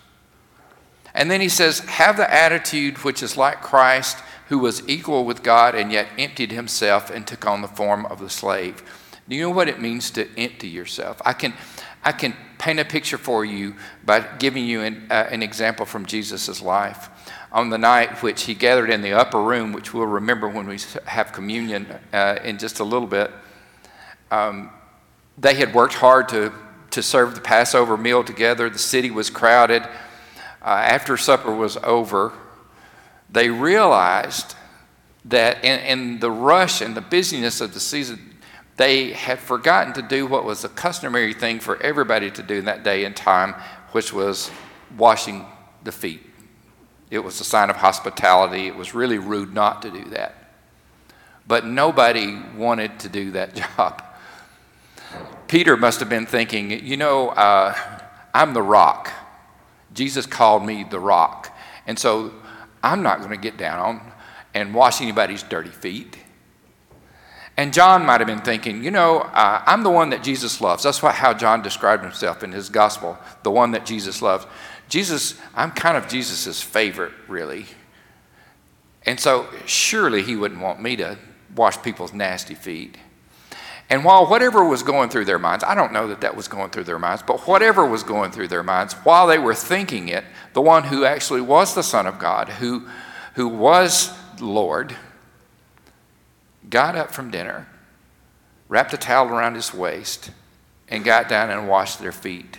And 1.14 1.31
then 1.31 1.41
he 1.41 1.49
says, 1.49 1.81
Have 1.81 2.16
the 2.16 2.33
attitude 2.33 2.99
which 2.99 3.23
is 3.23 3.37
like 3.37 3.62
Christ, 3.62 4.18
who 4.51 4.59
was 4.59 4.86
equal 4.88 5.24
with 5.24 5.44
God 5.44 5.76
and 5.76 5.92
yet 5.92 6.09
emptied 6.18 6.51
himself 6.51 7.09
and 7.09 7.24
took 7.24 7.46
on 7.46 7.62
the 7.62 7.68
form 7.68 8.05
of 8.07 8.18
the 8.18 8.28
slave. 8.28 8.82
Do 9.28 9.36
you 9.36 9.42
know 9.42 9.51
what 9.51 9.68
it 9.68 9.80
means 9.80 10.11
to 10.11 10.28
empty 10.36 10.66
yourself? 10.66 11.22
I 11.24 11.34
can, 11.34 11.55
I 12.03 12.11
can 12.11 12.34
paint 12.59 12.80
a 12.80 12.84
picture 12.84 13.16
for 13.16 13.44
you 13.44 13.76
by 14.05 14.26
giving 14.38 14.64
you 14.64 14.80
an, 14.80 15.07
uh, 15.09 15.28
an 15.30 15.44
example 15.44 15.86
from 15.86 16.05
Jesus' 16.05 16.61
life. 16.61 17.11
On 17.53 17.70
the 17.70 17.78
night 17.78 18.24
which 18.24 18.42
he 18.42 18.55
gathered 18.55 18.90
in 18.90 19.03
the 19.03 19.12
upper 19.12 19.40
room, 19.40 19.72
which 19.72 19.94
we'll 19.94 20.05
remember 20.05 20.48
when 20.48 20.66
we 20.66 20.78
have 21.07 21.32
communion 21.32 21.86
uh, 22.12 22.40
in 22.42 22.59
just 22.59 22.80
a 22.80 22.84
little 22.84 23.07
bit, 23.07 23.30
um, 24.32 24.70
they 25.38 25.55
had 25.55 25.72
worked 25.72 25.94
hard 25.94 26.28
to, 26.30 26.53
to 26.90 27.05
serve 27.05 27.36
the 27.36 27.40
Passover 27.40 27.96
meal 27.96 28.24
together. 28.24 28.68
The 28.68 28.80
city 28.80 29.12
was 29.12 29.30
crowded. 29.30 29.84
Uh, 30.61 30.64
after 30.64 31.16
supper 31.16 31.55
was 31.55 31.76
over, 31.76 32.32
they 33.33 33.49
realized 33.51 34.55
that 35.26 35.64
in, 35.64 35.78
in 35.81 36.18
the 36.20 36.31
rush 36.31 36.81
and 36.81 36.97
the 36.97 37.01
busyness 37.01 37.61
of 37.61 37.74
the 37.74 37.81
season, 37.81 38.37
they 38.76 39.12
had 39.12 39.39
forgotten 39.39 39.93
to 39.93 40.03
do 40.03 40.26
what 40.26 40.45
was 40.45 40.64
a 40.64 40.68
customary 40.68 41.35
thing 41.35 41.61
for 41.61 41.81
everybody 41.83 42.31
to 42.31 42.43
do 42.43 42.55
in 42.55 42.64
that 42.64 42.83
day 42.83 43.05
and 43.05 43.14
time, 43.14 43.55
which 43.93 44.12
was 44.12 44.51
washing 44.97 45.45
the 45.85 45.93
feet. 45.93 46.22
It 47.11 47.18
was 47.18 47.41
a 47.41 47.45
sign 47.45 47.70
of 47.70 47.76
hospitality. 47.76 48.66
It 48.66 48.76
was 48.76 48.95
really 48.95 49.18
rude 49.18 49.53
not 49.53 49.83
to 49.83 49.91
do 49.91 50.05
that. 50.11 50.35
But 51.47 51.66
nobody 51.66 52.39
wanted 52.57 53.01
to 53.01 53.09
do 53.09 53.33
that 53.33 53.55
job. 53.76 54.03
Peter 55.49 55.76
must 55.76 55.99
have 56.01 56.09
been 56.09 56.26
thinking, 56.26 56.70
you 56.70 56.97
know, 56.97 57.31
uh, 57.31 57.76
I'm 58.33 58.55
the 58.55 58.62
rock. 58.62 59.11
Jesus 59.93 60.24
called 60.24 60.64
me 60.64 60.85
the 60.89 61.01
rock. 61.01 61.55
And 61.87 61.99
so 61.99 62.33
I'm 62.83 63.03
not 63.03 63.18
going 63.18 63.31
to 63.31 63.37
get 63.37 63.57
down 63.57 64.12
and 64.55 64.74
wash 64.74 65.01
anybody's 65.01 65.43
dirty 65.43 65.70
feet. 65.70 66.16
And 67.57 67.74
John 67.74 68.07
might 68.07 68.20
have 68.20 68.26
been 68.26 68.41
thinking, 68.41 68.83
you 68.83 68.91
know, 68.91 69.18
uh, 69.18 69.62
I'm 69.66 69.83
the 69.83 69.91
one 69.91 70.11
that 70.11 70.22
Jesus 70.22 70.61
loves. 70.61 70.83
That's 70.83 71.03
what, 71.03 71.14
how 71.14 71.35
John 71.35 71.62
described 71.62 72.03
himself 72.03 72.43
in 72.43 72.53
his 72.53 72.70
gospel, 72.70 73.18
the 73.43 73.51
one 73.51 73.72
that 73.72 73.85
Jesus 73.85 74.22
loves. 74.22 74.47
Jesus, 74.89 75.35
I'm 75.55 75.70
kind 75.70 75.97
of 75.97 76.09
Jesus' 76.09 76.62
favorite, 76.62 77.12
really. 77.28 77.66
And 79.05 79.20
so 79.20 79.47
surely 79.66 80.22
he 80.22 80.37
wouldn't 80.37 80.61
want 80.61 80.81
me 80.81 80.97
to 80.97 81.18
wash 81.55 81.81
people's 81.83 82.12
nasty 82.12 82.55
feet. 82.55 82.97
And 83.91 84.05
while 84.05 84.24
whatever 84.24 84.64
was 84.64 84.84
going 84.84 85.11
through 85.11 85.24
their 85.24 85.38
minds, 85.38 85.64
I 85.64 85.74
don't 85.74 85.93
know 85.93 86.07
that 86.09 86.20
that 86.20 86.36
was 86.36 86.47
going 86.47 86.70
through 86.70 86.84
their 86.84 86.99
minds, 86.99 87.24
but 87.26 87.41
whatever 87.49 87.84
was 87.84 88.05
going 88.05 88.30
through 88.30 88.47
their 88.47 88.62
minds, 88.62 88.95
while 88.95 89.26
they 89.26 89.38
were 89.38 89.55
thinking 89.55 90.09
it, 90.09 90.24
the 90.53 90.62
one 90.62 90.84
who 90.84 91.05
actually 91.05 91.41
was 91.41 91.74
the 91.74 91.82
Son 91.82 92.07
of 92.07 92.20
God, 92.20 92.49
who, 92.49 92.86
who 93.34 93.49
was 93.49 94.16
Lord, 94.41 94.95
got 96.68 96.95
up 96.95 97.11
from 97.11 97.32
dinner, 97.32 97.66
wrapped 98.68 98.93
a 98.93 98.97
towel 98.97 99.28
around 99.28 99.57
his 99.57 99.74
waist, 99.74 100.30
and 100.88 101.05
got 101.05 101.28
down 101.28 101.51
and 101.51 101.68
washed 101.68 101.99
their 101.99 102.12
feet. 102.12 102.59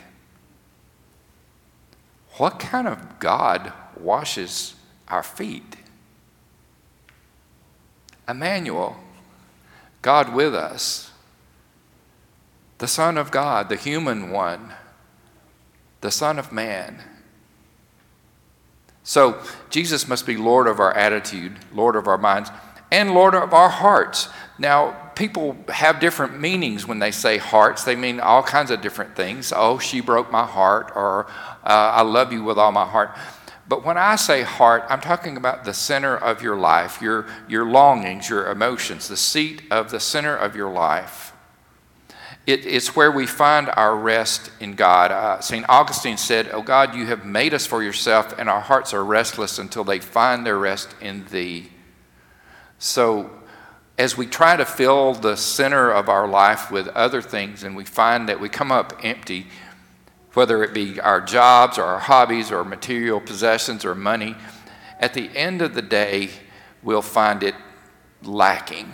What 2.34 2.60
kind 2.60 2.90
of 2.90 3.20
God 3.20 3.72
washes 3.98 4.76
our 5.08 5.24
feet? 5.24 5.78
Emmanuel, 8.28 8.98
God 10.02 10.34
with 10.34 10.54
us, 10.54 11.11
the 12.82 12.88
Son 12.88 13.16
of 13.16 13.30
God, 13.30 13.70
the 13.70 13.76
human 13.76 14.32
one, 14.32 14.74
the 16.02 16.10
Son 16.10 16.40
of 16.40 16.52
Man. 16.52 17.00
So 19.04 19.40
Jesus 19.70 20.08
must 20.08 20.26
be 20.26 20.36
Lord 20.36 20.66
of 20.66 20.80
our 20.80 20.92
attitude, 20.92 21.60
Lord 21.72 21.96
of 21.96 22.08
our 22.08 22.18
minds, 22.18 22.50
and 22.92 23.14
Lord 23.14 23.36
of 23.36 23.54
our 23.54 23.70
hearts. 23.70 24.30
Now, 24.58 25.12
people 25.14 25.58
have 25.68 26.00
different 26.00 26.40
meanings 26.40 26.88
when 26.88 26.98
they 26.98 27.12
say 27.12 27.38
hearts. 27.38 27.84
They 27.84 27.96
mean 27.96 28.20
all 28.20 28.42
kinds 28.42 28.72
of 28.72 28.82
different 28.82 29.16
things. 29.16 29.54
Oh, 29.56 29.78
she 29.78 30.02
broke 30.02 30.32
my 30.32 30.48
heart, 30.48 30.92
or 30.96 31.28
uh, 31.64 31.92
I 31.94 32.02
love 32.02 32.34
you 32.34 32.44
with 32.44 32.58
all 32.58 32.72
my 32.72 32.88
heart. 32.88 33.16
But 33.68 33.86
when 33.86 34.00
I 34.00 34.16
say 34.16 34.42
heart, 34.42 34.86
I'm 34.90 35.02
talking 35.02 35.38
about 35.38 35.66
the 35.66 35.74
center 35.76 36.18
of 36.18 36.42
your 36.42 36.56
life, 36.56 37.00
your, 37.00 37.28
your 37.48 37.64
longings, 37.64 38.28
your 38.28 38.50
emotions, 38.50 39.08
the 39.08 39.18
seat 39.18 39.62
of 39.70 39.92
the 39.92 40.00
center 40.00 40.36
of 40.36 40.56
your 40.56 40.72
life. 40.72 41.31
It, 42.48 42.66
it's 42.66 42.96
where 42.96 43.12
we 43.12 43.28
find 43.28 43.70
our 43.70 43.96
rest 43.96 44.52
in 44.60 44.74
God. 44.74 45.12
Uh, 45.12 45.40
St. 45.42 45.66
Augustine 45.70 46.18
said, 46.18 46.50
Oh 46.52 46.64
God, 46.64 46.96
you 46.96 47.06
have 47.06 47.26
made 47.26 47.54
us 47.54 47.68
for 47.68 47.84
yourself, 47.84 48.34
and 48.38 48.50
our 48.50 48.62
hearts 48.62 48.94
are 48.94 49.06
restless 49.06 49.60
until 49.60 49.84
they 49.84 50.00
find 50.00 50.46
their 50.46 50.58
rest 50.58 50.96
in 51.02 51.26
Thee. 51.26 51.70
So, 52.80 53.30
as 53.98 54.18
we 54.18 54.26
try 54.26 54.58
to 54.58 54.66
fill 54.66 55.14
the 55.14 55.36
center 55.38 55.92
of 55.92 56.10
our 56.10 56.28
life 56.28 56.72
with 56.72 56.88
other 56.88 57.22
things 57.22 57.64
and 57.64 57.76
we 57.76 57.86
find 57.86 58.28
that 58.28 58.40
we 58.40 58.50
come 58.50 58.72
up 58.72 59.00
empty, 59.04 59.46
whether 60.34 60.64
it 60.64 60.74
be 60.74 61.00
our 61.00 61.22
jobs 61.22 61.78
or 61.78 61.84
our 61.84 62.00
hobbies 62.00 62.52
or 62.52 62.64
material 62.64 63.22
possessions 63.22 63.86
or 63.86 63.94
money, 63.94 64.36
at 65.00 65.14
the 65.14 65.30
end 65.36 65.62
of 65.62 65.76
the 65.76 65.82
day, 65.84 66.30
we'll 66.82 67.04
find 67.04 67.44
it 67.44 67.54
lacking 68.24 68.92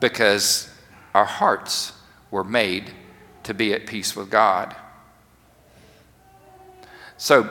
because 0.00 0.70
our 1.14 1.24
hearts 1.24 1.93
were 2.34 2.42
made 2.42 2.90
to 3.44 3.54
be 3.54 3.72
at 3.72 3.86
peace 3.86 4.16
with 4.16 4.28
God. 4.28 4.74
So, 7.16 7.48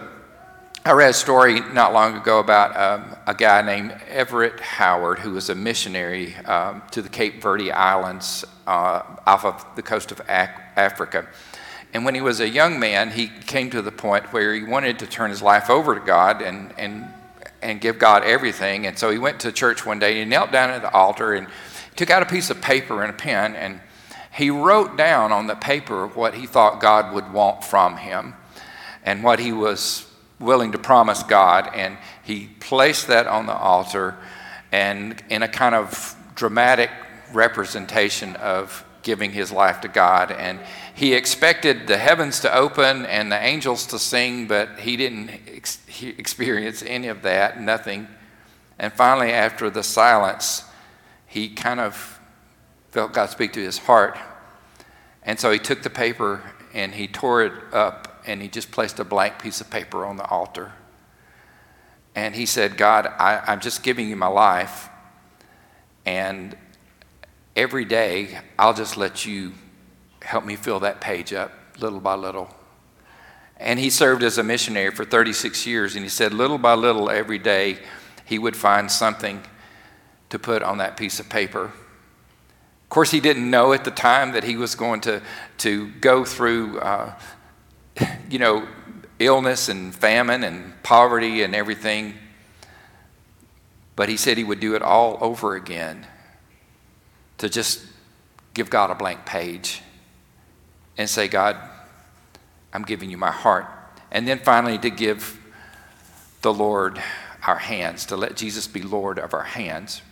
I 0.86 0.92
read 0.92 1.12
a 1.12 1.14
story 1.14 1.62
not 1.62 1.94
long 1.94 2.18
ago 2.18 2.40
about 2.40 2.76
um, 2.76 3.16
a 3.26 3.34
guy 3.34 3.62
named 3.62 3.96
Everett 4.10 4.60
Howard 4.60 5.20
who 5.20 5.32
was 5.32 5.50
a 5.50 5.56
missionary 5.56 6.36
um, 6.36 6.82
to 6.92 7.02
the 7.02 7.08
Cape 7.08 7.42
Verde 7.42 7.72
Islands 7.72 8.44
uh, 8.68 9.04
off 9.26 9.46
of 9.46 9.66
the 9.78 9.82
coast 9.82 10.12
of 10.12 10.20
Africa. 10.28 11.26
And 11.94 12.04
when 12.04 12.14
he 12.14 12.20
was 12.20 12.42
a 12.42 12.50
young 12.50 12.78
man, 12.78 13.12
he 13.12 13.28
came 13.28 13.70
to 13.70 13.82
the 13.82 13.94
point 13.94 14.34
where 14.34 14.54
he 14.54 14.64
wanted 14.64 15.00
to 15.00 15.08
turn 15.08 15.30
his 15.30 15.42
life 15.42 15.70
over 15.70 15.98
to 15.98 16.06
God 16.06 16.42
and, 16.42 16.74
and, 16.78 17.06
and 17.62 17.80
give 17.80 17.98
God 17.98 18.26
everything. 18.26 18.86
And 18.86 19.00
so 19.00 19.10
he 19.10 19.18
went 19.18 19.40
to 19.42 19.54
church 19.54 19.86
one 19.86 20.00
day 20.00 20.10
and 20.10 20.18
he 20.18 20.26
knelt 20.26 20.52
down 20.52 20.72
at 20.72 20.82
the 20.82 20.92
altar 20.92 21.34
and 21.34 21.48
took 21.96 22.10
out 22.10 22.22
a 22.22 22.26
piece 22.26 22.50
of 22.50 22.60
paper 22.62 23.02
and 23.02 23.12
a 23.12 23.16
pen 23.16 23.56
and 23.56 23.80
he 24.34 24.50
wrote 24.50 24.98
down 24.98 25.32
on 25.32 25.48
the 25.48 25.56
paper 25.56 26.08
what 26.08 26.34
he 26.34 26.48
thought 26.48 26.82
God 26.82 27.14
would 27.14 27.32
want 27.32 27.64
from 27.64 27.98
him 27.98 28.34
and 29.04 29.24
what 29.24 29.40
he 29.40 29.52
was 29.52 30.10
willing 30.40 30.72
to 30.72 30.80
promise 30.80 31.22
God. 31.22 31.70
And 31.74 31.98
he 32.24 32.50
placed 32.60 33.08
that 33.08 33.28
on 33.28 33.46
the 33.46 33.56
altar 33.56 34.18
and 34.72 35.22
in 35.30 35.44
a 35.44 35.48
kind 35.48 35.76
of 35.76 36.16
dramatic 36.36 36.90
representation 37.32 38.36
of 38.38 38.84
giving 39.04 39.32
his 39.32 39.52
life 39.52 39.82
to 39.82 39.88
God. 39.88 40.32
And 40.32 40.60
he 40.96 41.14
expected 41.14 41.86
the 41.86 41.98
heavens 41.98 42.40
to 42.40 42.56
open 42.56 43.06
and 43.06 43.32
the 43.32 43.40
angels 43.40 43.86
to 43.88 44.00
sing, 44.00 44.48
but 44.48 44.80
he 44.80 44.98
didn't 44.98 45.30
ex- 45.48 45.80
experience 46.02 46.84
any 46.86 47.08
of 47.08 47.22
that, 47.22 47.62
nothing. 47.62 48.08
And 48.80 48.92
finally, 48.94 49.32
after 49.32 49.70
the 49.70 49.84
silence, 49.84 50.64
he 51.28 51.50
kind 51.50 51.80
of 51.80 52.20
felt 52.94 53.12
God 53.12 53.32
speak 53.32 53.54
to 53.54 53.60
his 53.60 53.80
heart. 53.80 54.20
And 55.24 55.40
so 55.40 55.50
he 55.50 55.58
took 55.58 55.82
the 55.82 55.90
paper 55.90 56.44
and 56.76 56.94
he 56.94 57.08
tore 57.08 57.42
it 57.42 57.54
up 57.74 58.22
and 58.28 58.40
he 58.40 58.48
just 58.48 58.70
placed 58.70 59.00
a 59.00 59.04
blank 59.04 59.40
piece 59.40 59.60
of 59.62 59.72
paper 59.72 60.06
on 60.06 60.18
the 60.18 60.26
altar. 60.26 60.74
And 62.14 62.36
he 62.36 62.46
said, 62.46 62.78
God, 62.78 63.08
I, 63.08 63.42
I'm 63.48 63.62
just 63.62 63.82
giving 63.82 64.08
you 64.08 64.16
my 64.16 64.28
life. 64.28 64.90
And 66.06 66.56
every 67.56 67.84
day, 67.84 68.38
I'll 68.60 68.76
just 68.76 68.96
let 68.96 69.26
you 69.26 69.54
help 70.22 70.46
me 70.46 70.56
fill 70.56 70.82
that 70.82 71.02
page 71.02 71.34
up 71.34 71.52
little 71.80 72.00
by 72.00 72.14
little. 72.14 72.54
And 73.58 73.80
he 73.80 73.90
served 73.90 74.22
as 74.22 74.38
a 74.38 74.44
missionary 74.44 74.92
for 74.92 75.04
36 75.04 75.66
years, 75.66 75.96
and 75.96 76.06
he 76.06 76.10
said, 76.10 76.32
little 76.32 76.60
by 76.60 76.76
little, 76.76 77.10
every 77.10 77.40
day, 77.40 77.80
he 78.26 78.38
would 78.38 78.56
find 78.56 78.92
something 78.92 79.42
to 80.30 80.38
put 80.38 80.62
on 80.62 80.78
that 80.78 80.96
piece 80.96 81.20
of 81.20 81.28
paper. 81.28 81.72
Of 82.94 82.96
course, 82.96 83.10
he 83.10 83.22
didn't 83.22 83.50
know 83.50 83.74
at 83.74 83.86
the 83.86 83.90
time 83.90 84.34
that 84.34 84.44
he 84.44 84.56
was 84.56 84.76
going 84.76 85.02
to, 85.02 85.24
to 85.58 85.88
go 85.94 86.24
through, 86.24 86.78
uh, 86.80 87.16
you 88.30 88.38
know, 88.38 88.68
illness 89.18 89.68
and 89.68 89.96
famine 89.96 90.44
and 90.44 90.76
poverty 90.84 91.42
and 91.42 91.56
everything. 91.56 92.14
But 93.96 94.10
he 94.10 94.16
said 94.16 94.38
he 94.38 94.44
would 94.44 94.60
do 94.60 94.76
it 94.76 94.84
all 94.84 95.18
over 95.22 95.56
again 95.56 96.06
to 97.40 97.50
just 97.50 97.84
give 98.54 98.70
God 98.70 98.92
a 98.92 98.96
blank 98.96 99.26
page 99.26 99.82
and 100.96 101.10
say, 101.10 101.28
God, 101.28 101.58
I'm 102.74 102.84
giving 102.84 103.10
you 103.10 103.18
my 103.18 103.32
heart. 103.32 103.66
And 104.12 104.28
then 104.28 104.38
finally, 104.38 104.78
to 104.78 104.92
give 104.92 105.40
the 106.44 106.54
Lord 106.54 107.02
our 107.48 107.58
hands, 107.58 108.06
to 108.06 108.16
let 108.16 108.38
Jesus 108.38 108.68
be 108.68 108.84
Lord 108.84 109.18
of 109.18 109.34
our 109.34 109.42
hands. 109.42 110.04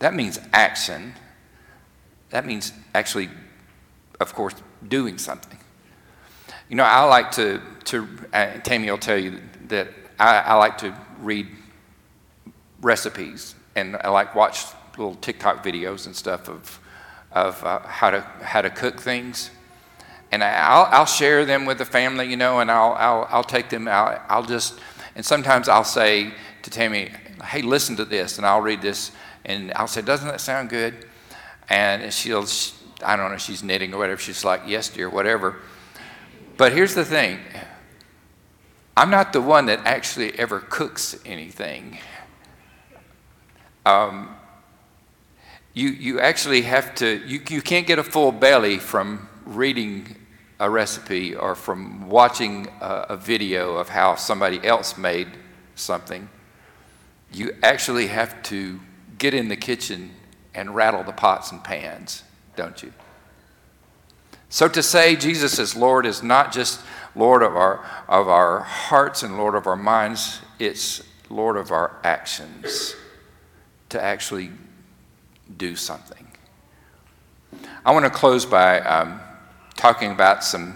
That 0.00 0.12
means 0.12 0.40
action. 0.52 1.14
That 2.30 2.46
means 2.46 2.72
actually, 2.94 3.28
of 4.20 4.34
course, 4.34 4.54
doing 4.86 5.18
something. 5.18 5.58
You 6.68 6.76
know, 6.76 6.84
I 6.84 7.04
like 7.04 7.30
to, 7.32 7.60
to 7.84 8.08
uh, 8.32 8.58
Tammy 8.58 8.90
will 8.90 8.98
tell 8.98 9.18
you 9.18 9.40
that 9.68 9.88
I, 10.18 10.38
I 10.38 10.54
like 10.54 10.78
to 10.78 10.94
read 11.20 11.46
recipes 12.80 13.54
and 13.76 13.96
I 13.96 14.08
like 14.08 14.34
watch 14.34 14.64
little 14.98 15.14
TikTok 15.16 15.64
videos 15.64 16.06
and 16.06 16.16
stuff 16.16 16.48
of, 16.48 16.80
of 17.32 17.62
uh, 17.64 17.80
how, 17.80 18.10
to, 18.10 18.20
how 18.42 18.62
to 18.62 18.70
cook 18.70 19.00
things. 19.00 19.50
And 20.32 20.42
I'll, 20.42 20.88
I'll 20.90 21.06
share 21.06 21.44
them 21.44 21.66
with 21.66 21.78
the 21.78 21.84
family, 21.84 22.28
you 22.28 22.36
know, 22.36 22.58
and 22.60 22.70
I'll, 22.70 22.94
I'll, 22.94 23.26
I'll 23.30 23.44
take 23.44 23.68
them 23.68 23.86
out. 23.86 24.22
I'll 24.28 24.42
just, 24.42 24.80
and 25.14 25.24
sometimes 25.24 25.68
I'll 25.68 25.84
say 25.84 26.32
to 26.62 26.70
Tammy, 26.70 27.10
hey, 27.44 27.62
listen 27.62 27.96
to 27.96 28.04
this. 28.04 28.38
And 28.38 28.46
I'll 28.46 28.60
read 28.60 28.82
this 28.82 29.12
and 29.44 29.72
I'll 29.76 29.86
say, 29.86 30.02
doesn't 30.02 30.26
that 30.26 30.40
sound 30.40 30.68
good? 30.68 31.06
And 31.68 32.12
she'll, 32.12 32.46
I 33.04 33.16
don't 33.16 33.30
know, 33.30 33.38
she's 33.38 33.62
knitting 33.62 33.92
or 33.92 33.98
whatever. 33.98 34.20
She's 34.20 34.44
like, 34.44 34.62
yes, 34.66 34.88
dear, 34.88 35.10
whatever. 35.10 35.56
But 36.56 36.72
here's 36.72 36.94
the 36.94 37.04
thing 37.04 37.40
I'm 38.96 39.10
not 39.10 39.32
the 39.32 39.42
one 39.42 39.66
that 39.66 39.80
actually 39.84 40.38
ever 40.38 40.60
cooks 40.60 41.18
anything. 41.26 41.98
Um, 43.84 44.34
you, 45.74 45.90
you 45.90 46.20
actually 46.20 46.62
have 46.62 46.94
to, 46.96 47.22
you, 47.26 47.40
you 47.50 47.60
can't 47.60 47.86
get 47.86 47.98
a 47.98 48.02
full 48.02 48.32
belly 48.32 48.78
from 48.78 49.28
reading 49.44 50.16
a 50.58 50.70
recipe 50.70 51.34
or 51.34 51.54
from 51.54 52.08
watching 52.08 52.68
a, 52.80 53.06
a 53.10 53.16
video 53.16 53.76
of 53.76 53.90
how 53.90 54.14
somebody 54.14 54.64
else 54.66 54.96
made 54.96 55.28
something. 55.74 56.28
You 57.30 57.54
actually 57.62 58.06
have 58.06 58.42
to 58.44 58.80
get 59.18 59.34
in 59.34 59.48
the 59.48 59.56
kitchen 59.56 60.12
and 60.56 60.74
rattle 60.74 61.04
the 61.04 61.12
pots 61.12 61.52
and 61.52 61.62
pans, 61.62 62.24
don't 62.56 62.82
you? 62.82 62.92
So 64.48 64.68
to 64.68 64.82
say 64.82 65.14
Jesus 65.14 65.58
is 65.58 65.76
Lord 65.76 66.06
is 66.06 66.22
not 66.22 66.52
just 66.52 66.80
Lord 67.14 67.42
of 67.42 67.54
our, 67.54 67.84
of 68.08 68.28
our 68.28 68.60
hearts 68.60 69.22
and 69.22 69.36
Lord 69.36 69.54
of 69.54 69.66
our 69.66 69.76
minds, 69.76 70.40
it's 70.58 71.02
Lord 71.28 71.56
of 71.56 71.70
our 71.70 71.96
actions. 72.02 72.96
To 73.90 74.02
actually 74.02 74.50
do 75.56 75.76
something. 75.76 76.26
I 77.84 77.92
want 77.92 78.04
to 78.04 78.10
close 78.10 78.44
by 78.44 78.80
um, 78.80 79.20
talking 79.76 80.10
about 80.10 80.42
some 80.42 80.74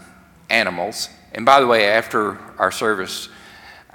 animals. 0.49 1.09
And 1.33 1.45
by 1.45 1.61
the 1.61 1.67
way, 1.67 1.89
after 1.89 2.39
our 2.59 2.71
service 2.71 3.29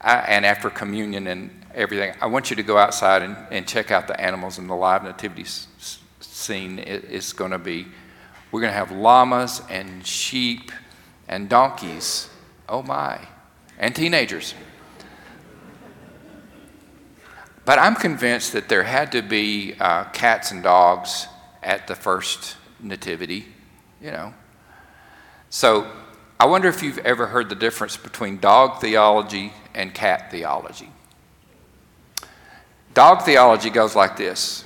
I, 0.02 0.18
and 0.18 0.46
after 0.46 0.70
communion 0.70 1.28
and 1.28 1.65
everything, 1.76 2.16
I 2.22 2.28
want 2.28 2.50
you 2.50 2.56
to 2.56 2.64
go 2.64 2.78
outside 2.78 3.22
and, 3.22 3.38
and 3.52 3.68
check 3.68 3.92
out 3.92 4.08
the 4.08 4.20
animals 4.20 4.58
in 4.58 4.68
the 4.68 4.76
live 4.76 5.04
nativity 5.04 5.44
s- 5.44 5.68
scene. 6.20 6.80
It, 6.80 7.06
it's 7.10 7.34
going 7.34 7.52
to 7.52 7.60
be 7.60 7.86
We're 8.52 8.62
going 8.62 8.72
to 8.72 8.78
have 8.78 8.92
llamas 8.92 9.62
and 9.70 10.06
sheep 10.06 10.72
and 11.28 11.50
donkeys. 11.50 12.30
Oh 12.70 12.82
my. 12.82 13.20
And 13.78 13.94
teenagers. 13.96 14.56
But 17.66 17.80
I'm 17.80 17.96
convinced 17.96 18.54
that 18.54 18.70
there 18.70 18.84
had 18.84 19.12
to 19.12 19.22
be 19.22 19.74
uh, 19.80 20.06
cats 20.06 20.52
and 20.52 20.64
dogs 20.64 21.28
at 21.64 21.88
the 21.88 21.96
first 21.96 22.58
nativity, 22.80 23.48
you 24.00 24.12
know. 24.12 24.34
So 25.50 25.92
I 26.40 26.46
wonder 26.46 26.68
if 26.68 26.84
you've 26.84 27.00
ever 27.00 27.26
heard 27.26 27.50
the 27.50 27.56
difference 27.56 27.98
between 27.98 28.40
dog 28.40 28.82
theology 28.82 29.52
and 29.74 29.94
cat 29.94 30.30
theology. 30.30 30.90
Dog 32.96 33.24
theology 33.24 33.70
goes 33.70 33.94
like 33.94 34.16
this 34.16 34.64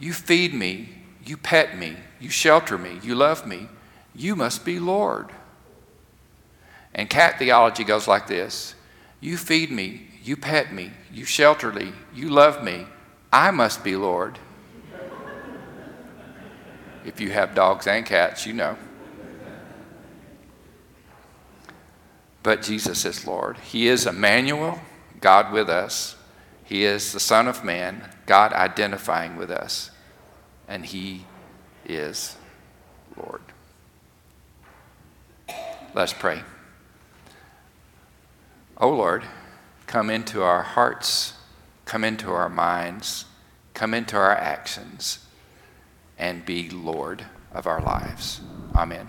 You 0.00 0.12
feed 0.12 0.52
me, 0.54 0.88
you 1.24 1.36
pet 1.36 1.78
me, 1.78 1.96
you 2.18 2.30
shelter 2.30 2.78
me, 2.78 2.98
you 3.02 3.14
love 3.14 3.46
me, 3.46 3.68
you 4.14 4.34
must 4.34 4.64
be 4.64 4.80
Lord. 4.80 5.30
And 6.94 7.10
cat 7.10 7.38
theology 7.38 7.84
goes 7.84 8.08
like 8.08 8.26
this 8.26 8.74
You 9.20 9.36
feed 9.36 9.70
me, 9.70 10.08
you 10.24 10.36
pet 10.36 10.72
me, 10.72 10.92
you 11.12 11.26
shelter 11.26 11.70
me, 11.70 11.92
you 12.14 12.30
love 12.30 12.64
me, 12.64 12.86
I 13.30 13.50
must 13.50 13.84
be 13.84 13.96
Lord. 13.96 14.38
if 17.04 17.20
you 17.20 17.30
have 17.30 17.54
dogs 17.54 17.86
and 17.86 18.04
cats, 18.06 18.46
you 18.46 18.54
know. 18.54 18.78
But 22.42 22.62
Jesus 22.62 23.04
is 23.04 23.26
Lord. 23.26 23.58
He 23.58 23.88
is 23.88 24.06
Emmanuel, 24.06 24.80
God 25.20 25.52
with 25.52 25.68
us. 25.68 26.16
He 26.66 26.84
is 26.84 27.12
the 27.12 27.20
Son 27.20 27.46
of 27.46 27.64
Man, 27.64 28.10
God 28.26 28.52
identifying 28.52 29.36
with 29.36 29.52
us. 29.52 29.92
And 30.66 30.84
He 30.84 31.24
is 31.84 32.36
Lord. 33.16 33.40
Let's 35.94 36.12
pray. 36.12 36.42
Oh 38.78 38.90
Lord, 38.90 39.24
come 39.86 40.10
into 40.10 40.42
our 40.42 40.62
hearts, 40.62 41.34
come 41.84 42.02
into 42.02 42.32
our 42.32 42.48
minds, 42.48 43.26
come 43.72 43.94
into 43.94 44.16
our 44.16 44.34
actions, 44.34 45.20
and 46.18 46.44
be 46.44 46.68
Lord 46.68 47.26
of 47.52 47.68
our 47.68 47.80
lives. 47.80 48.40
Amen. 48.74 49.08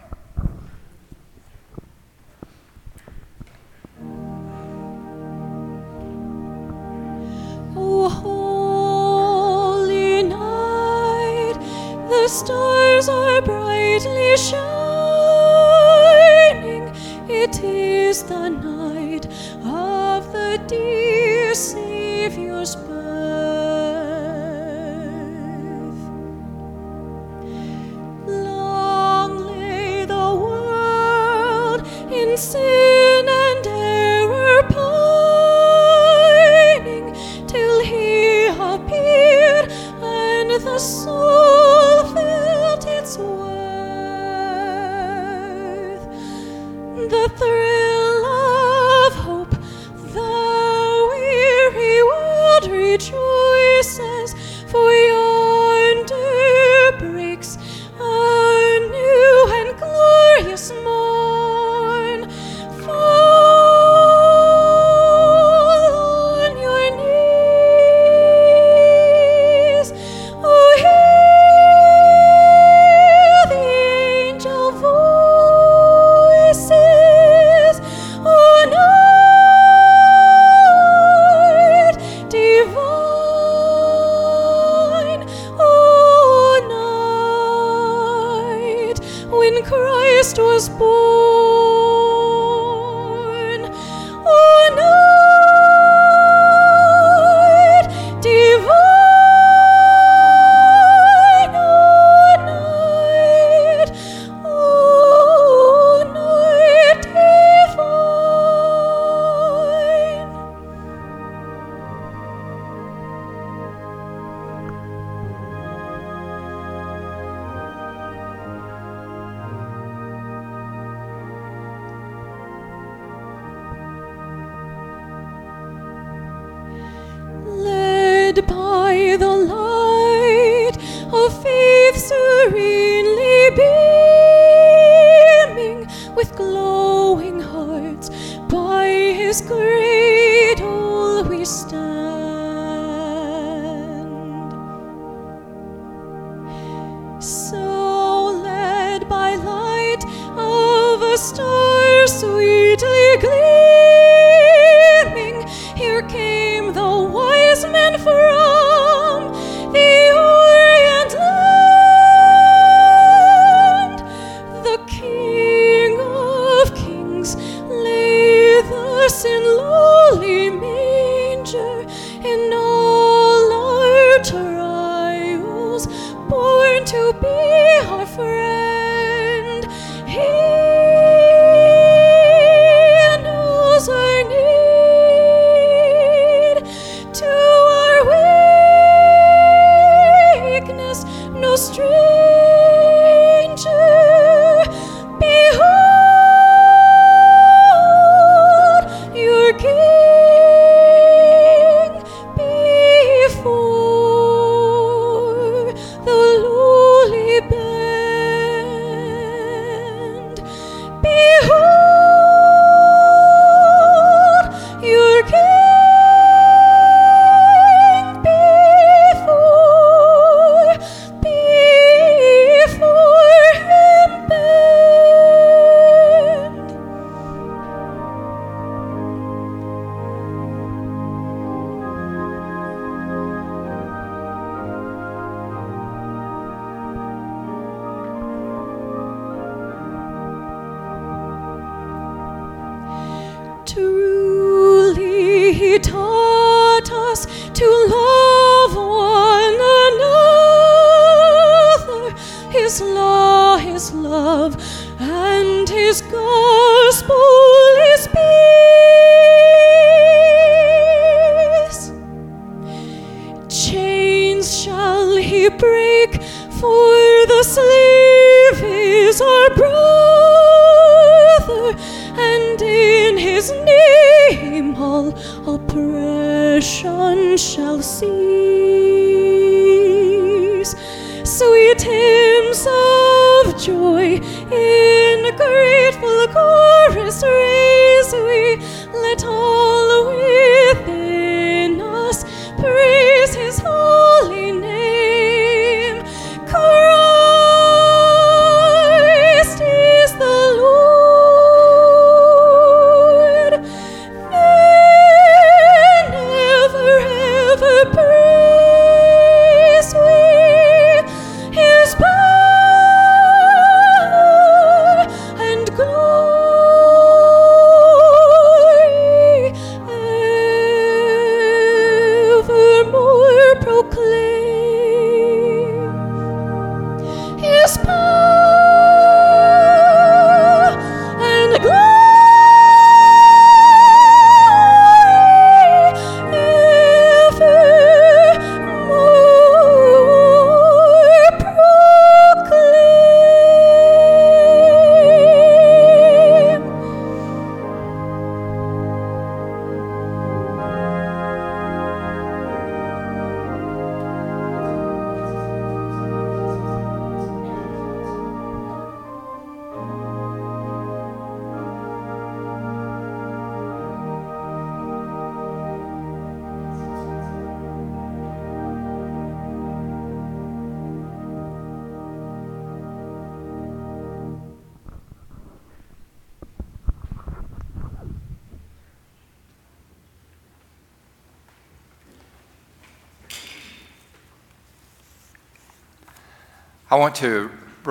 O 7.80 8.10
holy 8.10 8.24
night, 10.24 11.54
the 12.10 12.28
stars 12.28 13.08
are 13.08 13.40
brightly 13.44 14.36
shining. 14.36 14.58
It 17.30 17.64
is 17.64 18.24
the 18.24 18.50
night 18.50 19.28
of 19.64 20.32
the 20.32 20.60
dear 20.68 21.54
Savior's 21.54 22.76
birth. 22.76 22.97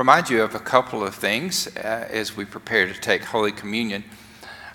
Remind 0.07 0.31
you 0.31 0.41
of 0.41 0.55
a 0.55 0.61
couple 0.61 1.05
of 1.05 1.17
things 1.17 1.67
uh, 1.79 2.07
as 2.09 2.37
we 2.37 2.45
prepare 2.45 2.87
to 2.87 2.95
take 2.95 3.25
Holy 3.25 3.51
Communion. 3.51 4.05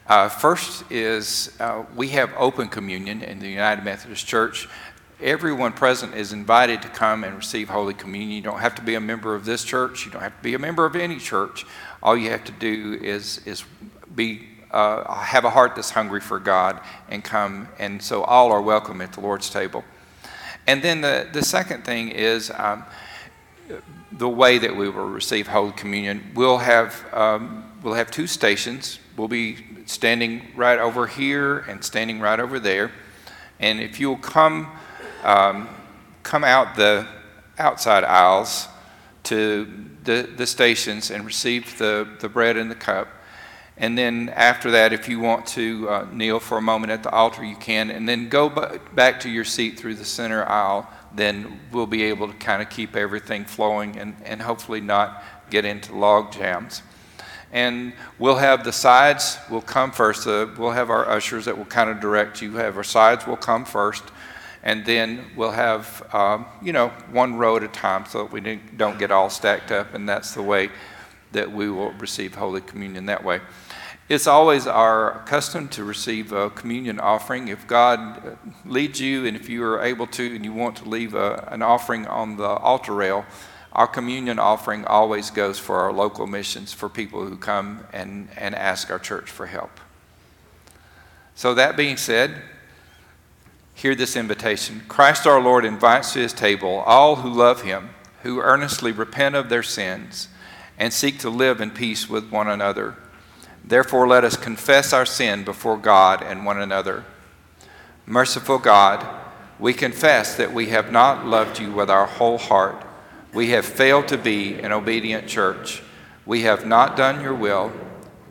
Uh, 0.05 0.27
first 0.27 0.84
is 0.91 1.55
uh, 1.61 1.86
we 1.95 2.09
have 2.09 2.34
open 2.36 2.67
communion 2.67 3.23
in 3.23 3.39
the 3.39 3.47
United 3.47 3.82
Methodist 3.86 4.27
Church. 4.27 4.67
Everyone 5.21 5.71
present 5.71 6.15
is 6.15 6.34
invited 6.34 6.82
to 6.82 6.89
come 6.89 7.23
and 7.23 7.34
receive 7.34 7.69
Holy 7.69 7.93
Communion. 7.93 8.32
You 8.32 8.41
don't 8.41 8.59
have 8.59 8.75
to 8.75 8.82
be 8.82 8.95
a 8.95 8.99
member 8.99 9.34
of 9.34 9.45
this 9.45 9.63
church. 9.63 10.05
You 10.05 10.11
don't 10.11 10.21
have 10.21 10.36
to 10.36 10.43
be 10.43 10.53
a 10.53 10.59
member 10.59 10.86
of 10.86 10.97
any 10.97 11.17
church. 11.17 11.65
All 12.03 12.17
you 12.17 12.29
have 12.29 12.43
to 12.43 12.51
do 12.51 12.99
is 13.01 13.39
is 13.45 13.63
be 14.13 14.49
uh, 14.71 15.13
have 15.13 15.45
a 15.45 15.49
heart 15.49 15.77
that's 15.77 15.91
hungry 15.91 16.19
for 16.19 16.39
God 16.39 16.82
and 17.07 17.23
come. 17.23 17.69
And 17.79 18.01
so 18.01 18.23
all 18.23 18.51
are 18.51 18.61
welcome 18.61 18.99
at 18.99 19.13
the 19.13 19.21
Lord's 19.21 19.49
table. 19.49 19.86
And 20.67 20.84
then 20.84 20.99
the 20.99 21.29
the 21.32 21.41
second 21.41 21.86
thing 21.86 22.09
is. 22.09 22.51
Um, 22.53 22.84
the 24.22 24.30
way 24.30 24.59
that 24.59 24.76
we 24.76 24.88
will 24.88 25.07
receive 25.07 25.47
Holy 25.47 25.72
Communion, 25.72 26.24
we'll 26.36 26.59
have, 26.59 27.03
um, 27.11 27.63
we'll 27.82 27.95
have 27.95 28.11
two 28.11 28.28
stations. 28.28 28.99
We'll 29.17 29.28
be 29.28 29.57
standing 29.88 30.43
right 30.55 30.78
over 30.78 31.07
here 31.07 31.57
and 31.61 31.84
standing 31.84 32.19
right 32.19 32.39
over 32.39 32.59
there. 32.59 32.91
And 33.59 33.80
if 33.80 33.99
you'll 33.99 34.17
come, 34.17 34.69
um, 35.24 35.67
come 36.22 36.43
out 36.43 36.76
the 36.76 37.07
outside 37.57 38.03
aisles 38.03 38.67
to 39.24 39.67
the, 40.03 40.30
the 40.38 40.45
stations 40.45 41.09
and 41.09 41.26
receive 41.26 41.80
the, 41.80 42.07
the 42.19 42.30
bread 42.30 42.57
and 42.57 42.69
the 42.69 42.76
cup. 42.76 43.07
And 43.76 43.97
then 43.97 44.30
after 44.30 44.69
that, 44.69 44.93
if 44.93 45.09
you 45.09 45.19
want 45.19 45.47
to 45.47 45.89
uh, 45.89 46.07
kneel 46.11 46.39
for 46.39 46.59
a 46.59 46.61
moment 46.61 46.91
at 46.91 47.01
the 47.01 47.09
altar, 47.09 47.43
you 47.43 47.55
can. 47.55 47.89
And 47.89 48.07
then 48.07 48.30
go 48.30 48.49
b- 48.49 48.78
back 48.93 49.19
to 49.22 49.30
your 49.32 49.45
seat 49.45 49.80
through 49.80 49.95
the 49.95 50.05
center 50.05 50.47
aisle 50.47 50.88
then 51.14 51.59
we'll 51.72 51.88
be 51.88 52.03
able 52.03 52.28
to 52.28 52.34
kind 52.36 52.62
of 52.62 52.70
keep 52.70 52.95
everything 52.95 53.45
flowing 53.45 53.97
and, 53.97 54.16
and 54.24 54.41
hopefully 54.41 54.82
not 54.82 55.24
get 55.49 55.66
into 55.66 55.95
log 55.95 56.32
jams. 56.32 56.82
And 57.51 57.93
we'll 58.18 58.38
have 58.38 58.64
the 58.64 58.72
sides 58.72 59.38
will 59.49 59.62
come 59.62 59.91
first. 59.91 60.26
Uh, 60.26 60.47
we'll 60.57 60.72
have 60.72 60.89
our 60.89 61.07
ushers 61.09 61.45
that 61.45 61.57
will 61.57 61.66
kind 61.66 61.89
of 61.89 61.99
direct 61.99 62.41
you. 62.41 62.53
Have 62.53 62.78
our 62.78 62.84
sides 62.84 63.28
will 63.28 63.36
come 63.36 63.66
first, 63.66 64.03
and 64.64 64.86
then 64.86 65.26
we'll 65.36 65.51
have 65.51 66.07
um, 66.14 66.45
you 66.62 66.72
know 66.72 66.89
one 67.12 67.36
row 67.36 67.57
at 67.57 67.64
a 67.64 67.68
time 67.68 68.05
so 68.05 68.24
that 68.24 68.32
we 68.32 68.59
don't 68.78 68.97
get 68.97 69.12
all 69.12 69.30
stacked 69.30 69.72
up. 69.72 69.93
And 69.93 70.07
that's 70.07 70.34
the 70.34 70.41
way 70.41 70.70
that 71.34 71.51
we 71.51 71.70
will 71.70 71.91
receive 71.93 72.36
Holy 72.36 72.62
Communion 72.62 73.05
that 73.07 73.22
way. 73.22 73.41
It's 74.12 74.28
always 74.28 74.68
our 74.68 75.24
custom 75.26 75.70
to 75.70 75.86
receive 75.86 76.34
a 76.34 76.49
communion 76.49 76.99
offering. 76.99 77.47
If 77.47 77.66
God 77.66 78.38
leads 78.66 78.99
you 78.99 79.26
and 79.26 79.38
if 79.38 79.47
you 79.47 79.64
are 79.64 79.82
able 79.82 80.05
to 80.07 80.36
and 80.36 80.43
you 80.43 80.51
want 80.51 80.76
to 80.80 80.89
leave 80.89 81.14
a, 81.14 81.47
an 81.49 81.62
offering 81.62 82.05
on 82.07 82.36
the 82.36 82.43
altar 82.43 82.93
rail, 82.93 83.26
our 83.72 83.88
communion 83.88 84.38
offering 84.38 84.84
always 84.84 85.32
goes 85.32 85.57
for 85.59 85.78
our 85.78 85.93
local 85.93 86.28
missions 86.28 86.74
for 86.74 86.89
people 86.89 87.26
who 87.26 87.38
come 87.38 87.86
and, 87.93 88.28
and 88.36 88.53
ask 88.53 88.91
our 88.91 88.99
church 88.99 89.32
for 89.32 89.45
help. 89.45 89.80
So, 91.34 91.53
that 91.53 91.78
being 91.78 91.95
said, 91.95 92.41
hear 93.74 93.95
this 93.95 94.18
invitation 94.18 94.82
Christ 94.89 95.26
our 95.26 95.39
Lord 95.41 95.64
invites 95.64 96.12
to 96.12 96.20
his 96.20 96.34
table 96.34 96.84
all 96.86 97.16
who 97.16 97.30
love 97.30 97.62
him, 97.62 97.91
who 98.24 98.41
earnestly 98.41 98.91
repent 98.91 99.36
of 99.36 99.47
their 99.47 99.64
sins, 99.64 100.28
and 100.78 100.91
seek 100.91 101.18
to 101.20 101.30
live 101.30 101.62
in 101.62 101.72
peace 101.72 102.09
with 102.09 102.30
one 102.30 102.49
another. 102.49 102.97
Therefore, 103.64 104.07
let 104.07 104.24
us 104.24 104.36
confess 104.36 104.93
our 104.93 105.05
sin 105.05 105.43
before 105.43 105.78
God 105.78 106.24
and 106.24 106.45
one 106.45 106.59
another. 106.59 107.05
Merciful 108.05 108.57
God, 108.57 109.05
we 109.59 109.74
confess 109.74 110.36
that 110.36 110.53
we 110.53 110.68
have 110.68 110.91
not 110.91 111.26
loved 111.26 111.59
you 111.59 111.72
with 111.72 111.89
our 111.89 112.07
whole 112.07 112.38
heart. 112.38 112.84
We 113.34 113.51
have 113.51 113.66
failed 113.66 114.07
to 114.09 114.18
be 114.18 114.55
an 114.55 114.72
obedient 114.72 115.28
church. 115.28 115.84
We 116.26 116.41
have 116.41 116.66
not 116.66 116.97
done 116.97 117.22
your 117.22 117.36
will. 117.36 117.72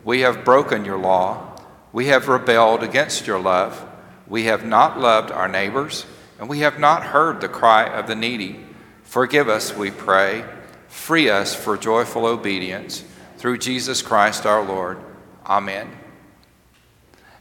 We 0.04 0.20
have 0.20 0.44
broken 0.44 0.84
your 0.84 0.98
law. 0.98 1.56
We 1.92 2.06
have 2.06 2.28
rebelled 2.28 2.82
against 2.82 3.26
your 3.26 3.40
love. 3.40 3.86
We 4.26 4.44
have 4.44 4.64
not 4.64 4.98
loved 4.98 5.30
our 5.30 5.48
neighbors, 5.48 6.06
and 6.38 6.48
we 6.48 6.60
have 6.60 6.78
not 6.78 7.04
heard 7.04 7.40
the 7.40 7.48
cry 7.48 7.84
of 7.84 8.06
the 8.06 8.14
needy. 8.14 8.64
Forgive 9.02 9.48
us, 9.48 9.76
we 9.76 9.90
pray. 9.90 10.44
Free 10.88 11.28
us 11.28 11.54
for 11.54 11.76
joyful 11.76 12.26
obedience 12.26 13.04
through 13.38 13.58
Jesus 13.58 14.02
Christ 14.02 14.46
our 14.46 14.64
Lord. 14.64 14.98
Amen. 15.50 15.90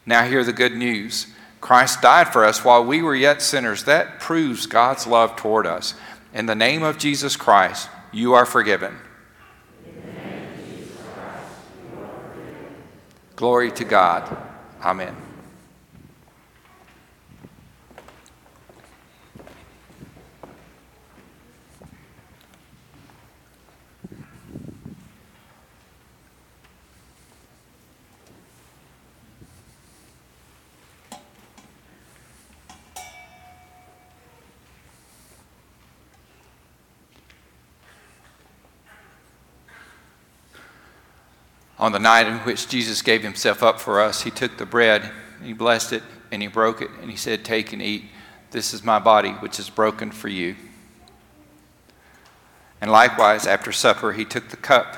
Now, 0.03 0.25
hear 0.25 0.43
the 0.43 0.51
good 0.51 0.75
news. 0.75 1.27
Christ 1.61 2.01
died 2.01 2.33
for 2.33 2.43
us 2.43 2.65
while 2.65 2.83
we 2.83 3.03
were 3.03 3.15
yet 3.15 3.43
sinners. 3.43 3.83
That 3.83 4.19
proves 4.19 4.65
God's 4.65 5.05
love 5.05 5.35
toward 5.35 5.67
us. 5.67 5.93
In 6.33 6.47
the 6.47 6.55
name 6.55 6.81
of 6.81 6.97
Jesus 6.97 7.35
Christ, 7.35 7.87
you 8.11 8.33
are 8.33 8.47
forgiven. 8.47 8.97
Glory 13.35 13.71
to 13.73 13.85
God. 13.85 14.35
Amen. 14.81 15.15
On 41.79 41.93
the 41.93 41.99
night 41.99 42.27
in 42.27 42.39
which 42.39 42.67
Jesus 42.67 43.01
gave 43.01 43.23
himself 43.23 43.63
up 43.63 43.79
for 43.79 44.01
us, 44.01 44.23
he 44.23 44.31
took 44.31 44.57
the 44.57 44.65
bread, 44.65 45.11
he 45.41 45.53
blessed 45.53 45.93
it, 45.93 46.03
and 46.29 46.41
he 46.41 46.47
broke 46.49 46.81
it, 46.81 46.89
and 47.01 47.09
he 47.09 47.15
said, 47.15 47.45
Take 47.45 47.71
and 47.71 47.81
eat. 47.81 48.03
This 48.51 48.73
is 48.73 48.83
my 48.83 48.99
body, 48.99 49.31
which 49.31 49.59
is 49.59 49.69
broken 49.69 50.11
for 50.11 50.27
you. 50.27 50.55
And 52.81 52.91
likewise, 52.91 53.47
after 53.47 53.71
supper, 53.71 54.11
he 54.11 54.25
took 54.25 54.49
the 54.49 54.57
cup. 54.57 54.97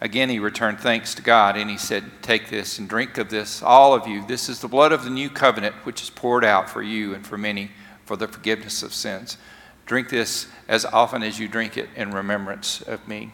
Again, 0.00 0.28
he 0.28 0.38
returned 0.38 0.78
thanks 0.78 1.14
to 1.14 1.22
God, 1.22 1.56
and 1.56 1.70
he 1.70 1.78
said, 1.78 2.04
Take 2.22 2.50
this 2.50 2.78
and 2.78 2.88
drink 2.88 3.16
of 3.16 3.30
this, 3.30 3.62
all 3.62 3.94
of 3.94 4.06
you. 4.06 4.26
This 4.26 4.48
is 4.48 4.60
the 4.60 4.68
blood 4.68 4.92
of 4.92 5.04
the 5.04 5.10
new 5.10 5.30
covenant, 5.30 5.74
which 5.84 6.02
is 6.02 6.10
poured 6.10 6.44
out 6.44 6.68
for 6.68 6.82
you 6.82 7.14
and 7.14 7.26
for 7.26 7.38
many 7.38 7.70
for 8.04 8.16
the 8.16 8.28
forgiveness 8.28 8.82
of 8.82 8.92
sins. 8.92 9.38
Drink 9.86 10.10
this 10.10 10.48
as 10.68 10.84
often 10.84 11.22
as 11.22 11.38
you 11.38 11.48
drink 11.48 11.76
it 11.78 11.88
in 11.96 12.10
remembrance 12.10 12.82
of 12.82 13.06
me. 13.08 13.32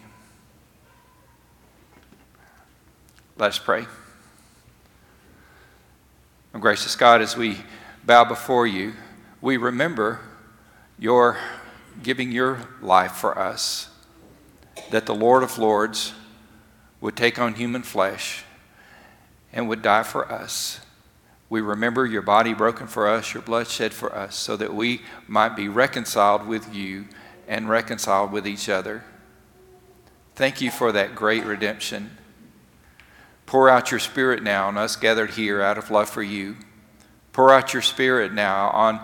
Let 3.37 3.49
us 3.49 3.59
pray. 3.59 3.87
Oh, 6.55 6.59
gracious 6.61 6.95
God, 6.95 7.21
as 7.21 7.37
we 7.37 7.59
bow 8.05 8.25
before 8.25 8.65
you, 8.65 8.93
we 9.41 9.57
remember 9.57 10.21
your 10.99 11.37
giving 12.03 12.31
your 12.31 12.61
life 12.81 13.13
for 13.13 13.37
us, 13.37 13.89
that 14.91 15.07
the 15.07 15.15
Lord 15.15 15.43
of 15.43 15.59
Lords 15.59 16.13
would 17.01 17.17
take 17.17 17.39
on 17.39 17.55
human 17.55 17.83
flesh 17.83 18.45
and 19.53 19.69
would 19.69 19.83
die 19.83 20.05
for 20.05 20.31
us. 20.31 20.81
We 21.51 21.61
remember 21.61 22.07
your 22.07 22.23
body 22.23 22.55
broken 22.55 22.87
for 22.87 23.09
us, 23.09 23.35
your 23.35 23.43
blood 23.43 23.67
shed 23.67 23.93
for 23.93 24.15
us, 24.15 24.37
so 24.37 24.57
that 24.57 24.75
we 24.75 25.03
might 25.27 25.57
be 25.57 25.69
reconciled 25.69 26.47
with 26.47 26.73
you 26.73 27.07
and 27.49 27.69
reconciled 27.69 28.31
with 28.31 28.47
each 28.47 28.69
other. 28.69 29.05
Thank 30.37 30.61
you 30.61 30.71
for 30.71 30.93
that 30.93 31.15
great 31.15 31.45
redemption. 31.45 32.17
Pour 33.55 33.69
out 33.69 33.93
your 33.93 34.01
Spirit 34.01 34.43
now 34.43 34.67
on 34.67 34.77
us 34.77 34.97
gathered 34.97 35.31
here 35.31 35.63
out 35.63 35.79
of 35.79 35.89
love 35.89 36.11
for 36.11 36.25
you. 36.25 36.57
Pour 37.33 37.53
out 37.53 37.73
your 37.73 37.83
Spirit 37.83 38.33
now 38.33 38.69
on 38.71 38.99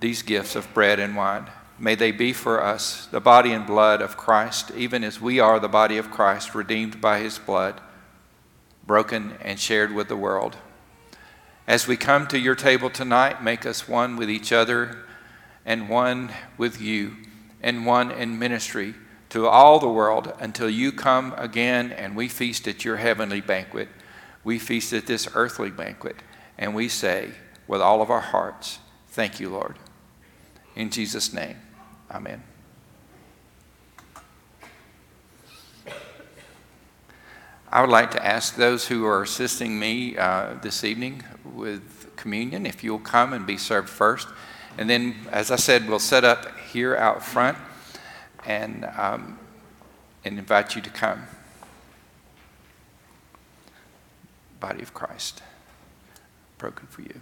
these 0.00 0.22
gifts 0.22 0.56
of 0.56 0.74
bread 0.74 0.98
and 0.98 1.14
wine. 1.14 1.46
May 1.78 1.94
they 1.94 2.10
be 2.10 2.32
for 2.32 2.60
us 2.60 3.06
the 3.12 3.20
body 3.20 3.52
and 3.52 3.64
blood 3.64 4.02
of 4.02 4.16
Christ, 4.16 4.72
even 4.76 5.04
as 5.04 5.20
we 5.20 5.38
are 5.38 5.60
the 5.60 5.68
body 5.68 5.98
of 5.98 6.10
Christ, 6.10 6.52
redeemed 6.52 7.00
by 7.00 7.20
his 7.20 7.38
blood, 7.38 7.80
broken 8.84 9.34
and 9.40 9.60
shared 9.60 9.94
with 9.94 10.08
the 10.08 10.16
world. 10.16 10.56
As 11.68 11.86
we 11.86 11.96
come 11.96 12.26
to 12.26 12.40
your 12.40 12.56
table 12.56 12.90
tonight, 12.90 13.40
make 13.40 13.64
us 13.64 13.86
one 13.86 14.16
with 14.16 14.28
each 14.28 14.50
other 14.50 15.04
and 15.64 15.88
one 15.88 16.32
with 16.58 16.80
you 16.80 17.18
and 17.62 17.86
one 17.86 18.10
in 18.10 18.36
ministry 18.36 18.96
to 19.32 19.48
all 19.48 19.78
the 19.78 19.88
world 19.88 20.30
until 20.40 20.68
you 20.68 20.92
come 20.92 21.32
again 21.38 21.90
and 21.90 22.14
we 22.14 22.28
feast 22.28 22.68
at 22.68 22.84
your 22.84 22.98
heavenly 22.98 23.40
banquet. 23.40 23.88
We 24.44 24.58
feast 24.58 24.92
at 24.92 25.06
this 25.06 25.26
earthly 25.34 25.70
banquet, 25.70 26.16
and 26.58 26.74
we 26.74 26.90
say 26.90 27.30
with 27.66 27.80
all 27.80 28.02
of 28.02 28.10
our 28.10 28.20
hearts, 28.20 28.78
Thank 29.08 29.40
you, 29.40 29.48
Lord. 29.48 29.78
In 30.76 30.90
Jesus' 30.90 31.32
name, 31.32 31.56
amen. 32.10 32.42
I 37.70 37.80
would 37.80 37.88
like 37.88 38.10
to 38.10 38.22
ask 38.22 38.56
those 38.56 38.86
who 38.86 39.06
are 39.06 39.22
assisting 39.22 39.78
me 39.78 40.14
uh, 40.18 40.56
this 40.60 40.84
evening 40.84 41.22
with 41.54 42.14
communion 42.16 42.66
if 42.66 42.84
you'll 42.84 42.98
come 42.98 43.32
and 43.32 43.46
be 43.46 43.56
served 43.56 43.88
first. 43.88 44.28
And 44.76 44.90
then, 44.90 45.14
as 45.30 45.50
I 45.50 45.56
said, 45.56 45.88
we'll 45.88 46.00
set 46.00 46.22
up 46.22 46.54
here 46.70 46.94
out 46.96 47.24
front 47.24 47.56
and, 48.46 48.84
um, 48.96 49.38
and 50.24 50.38
invite 50.38 50.74
you 50.74 50.82
to 50.82 50.90
come. 50.90 51.24
Body 54.60 54.82
of 54.82 54.94
Christ, 54.94 55.42
broken 56.58 56.86
for 56.86 57.02
you. 57.02 57.20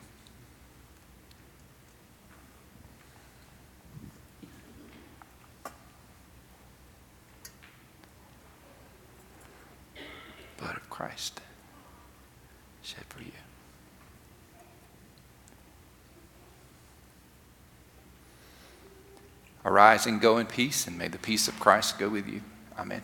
Blood 10.59 10.77
of 10.77 10.91
Christ 10.91 11.41
shed 12.83 13.05
for 13.09 13.23
you. 13.23 13.33
Arise 19.65 20.07
and 20.07 20.21
go 20.21 20.39
in 20.39 20.47
peace, 20.47 20.87
and 20.87 20.97
may 20.97 21.09
the 21.09 21.19
peace 21.19 21.49
of 21.49 21.59
Christ 21.61 21.99
go 21.99 22.09
with 22.09 22.27
you. 22.27 22.41
Amen. 22.79 23.03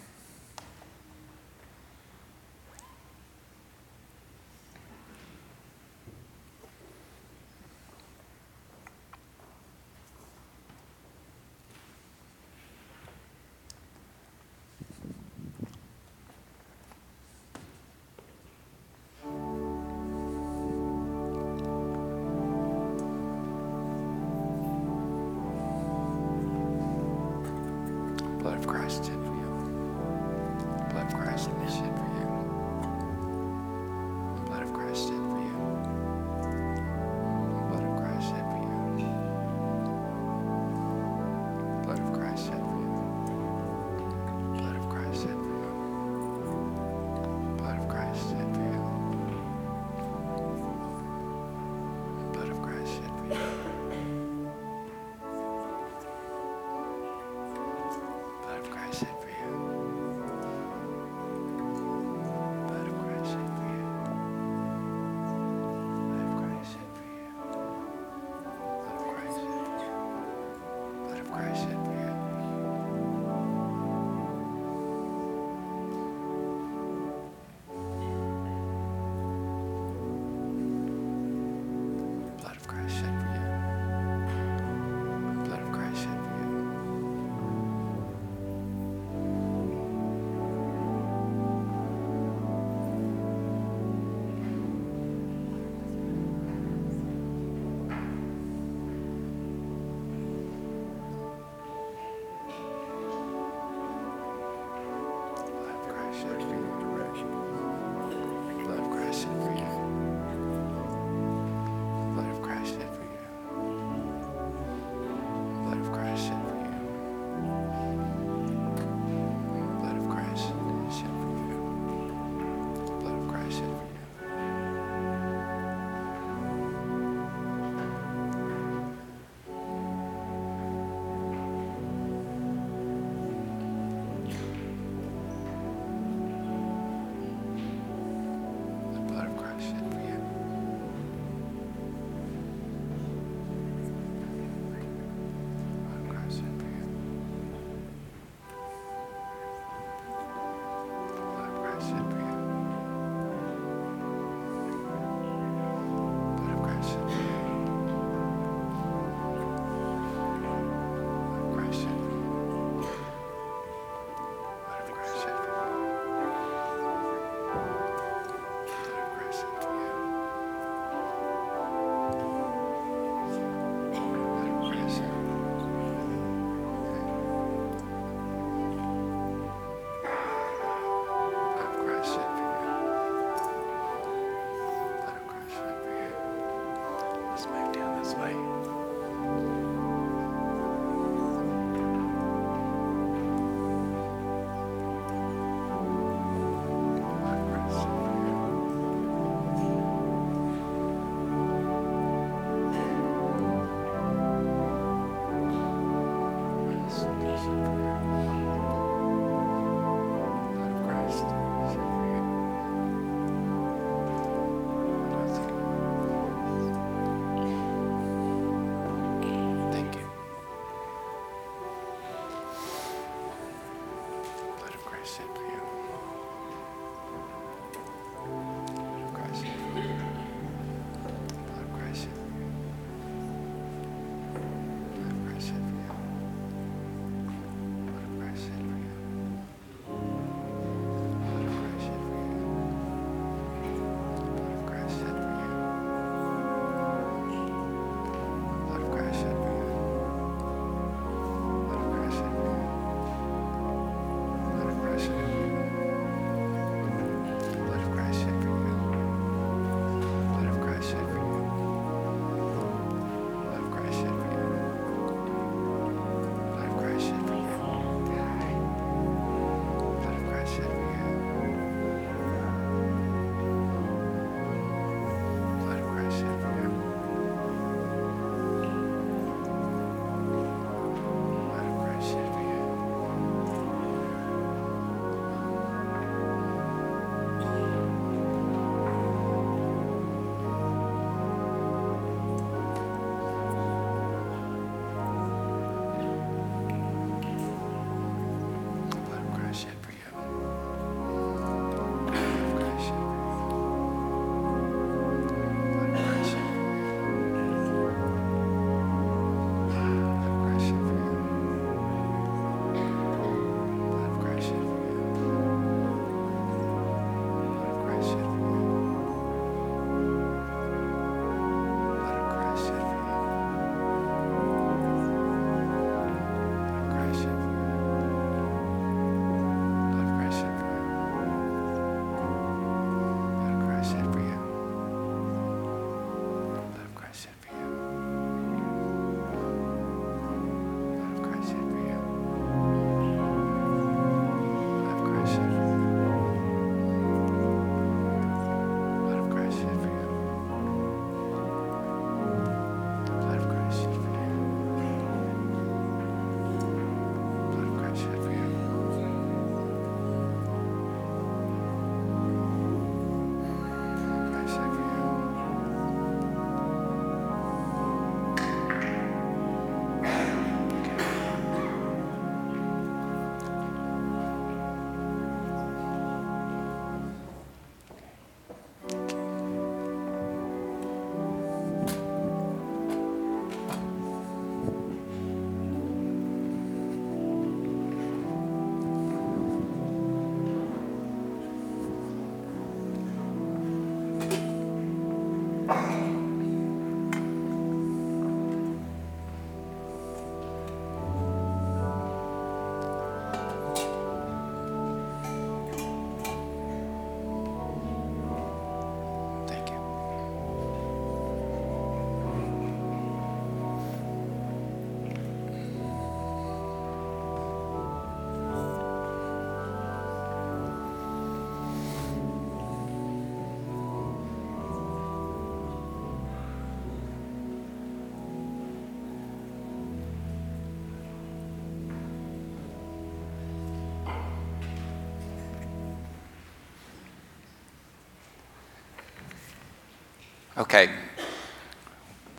Okay. 440.58 440.88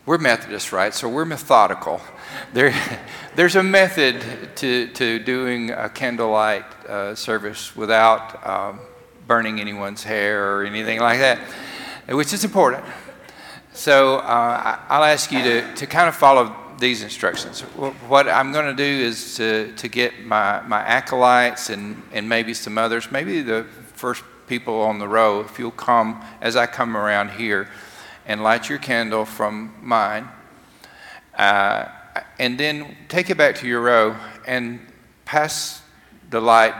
We're 0.04 0.18
Methodists, 0.18 0.72
right? 0.72 0.92
So 0.92 1.08
we're 1.08 1.24
methodical. 1.24 2.00
There, 2.52 2.74
there's 3.36 3.54
a 3.54 3.62
method 3.62 4.56
to, 4.56 4.88
to 4.88 5.20
doing 5.20 5.70
a 5.70 5.88
candlelight 5.88 6.64
uh, 6.88 7.14
service 7.14 7.76
without 7.76 8.44
um, 8.44 8.80
burning 9.28 9.60
anyone's 9.60 10.02
hair 10.02 10.56
or 10.56 10.64
anything 10.64 10.98
like 10.98 11.20
that, 11.20 11.38
which 12.08 12.32
is 12.32 12.42
important. 12.42 12.84
So 13.72 14.16
uh, 14.16 14.80
I'll 14.88 15.04
ask 15.04 15.30
you 15.30 15.40
to, 15.44 15.74
to 15.76 15.86
kind 15.86 16.08
of 16.08 16.16
follow 16.16 16.56
these 16.80 17.04
instructions. 17.04 17.60
What 17.60 18.26
I'm 18.26 18.50
going 18.50 18.66
to 18.66 18.74
do 18.74 18.82
is 18.82 19.36
to, 19.36 19.72
to 19.76 19.86
get 19.86 20.26
my, 20.26 20.60
my 20.62 20.80
acolytes 20.80 21.70
and, 21.70 22.02
and 22.12 22.28
maybe 22.28 22.52
some 22.52 22.78
others, 22.78 23.12
maybe 23.12 23.42
the 23.42 23.64
first 23.94 24.24
people 24.48 24.80
on 24.80 24.98
the 24.98 25.06
row, 25.06 25.40
if 25.40 25.56
you'll 25.60 25.70
come 25.70 26.20
as 26.40 26.56
I 26.56 26.66
come 26.66 26.96
around 26.96 27.30
here 27.30 27.68
and 28.28 28.42
light 28.42 28.68
your 28.68 28.78
candle 28.78 29.24
from 29.24 29.74
mine. 29.82 30.28
Uh, 31.36 31.86
and 32.38 32.58
then 32.58 32.96
take 33.08 33.30
it 33.30 33.36
back 33.36 33.56
to 33.56 33.66
your 33.66 33.80
row 33.80 34.16
and 34.46 34.78
pass 35.24 35.82
the 36.30 36.40
light 36.40 36.74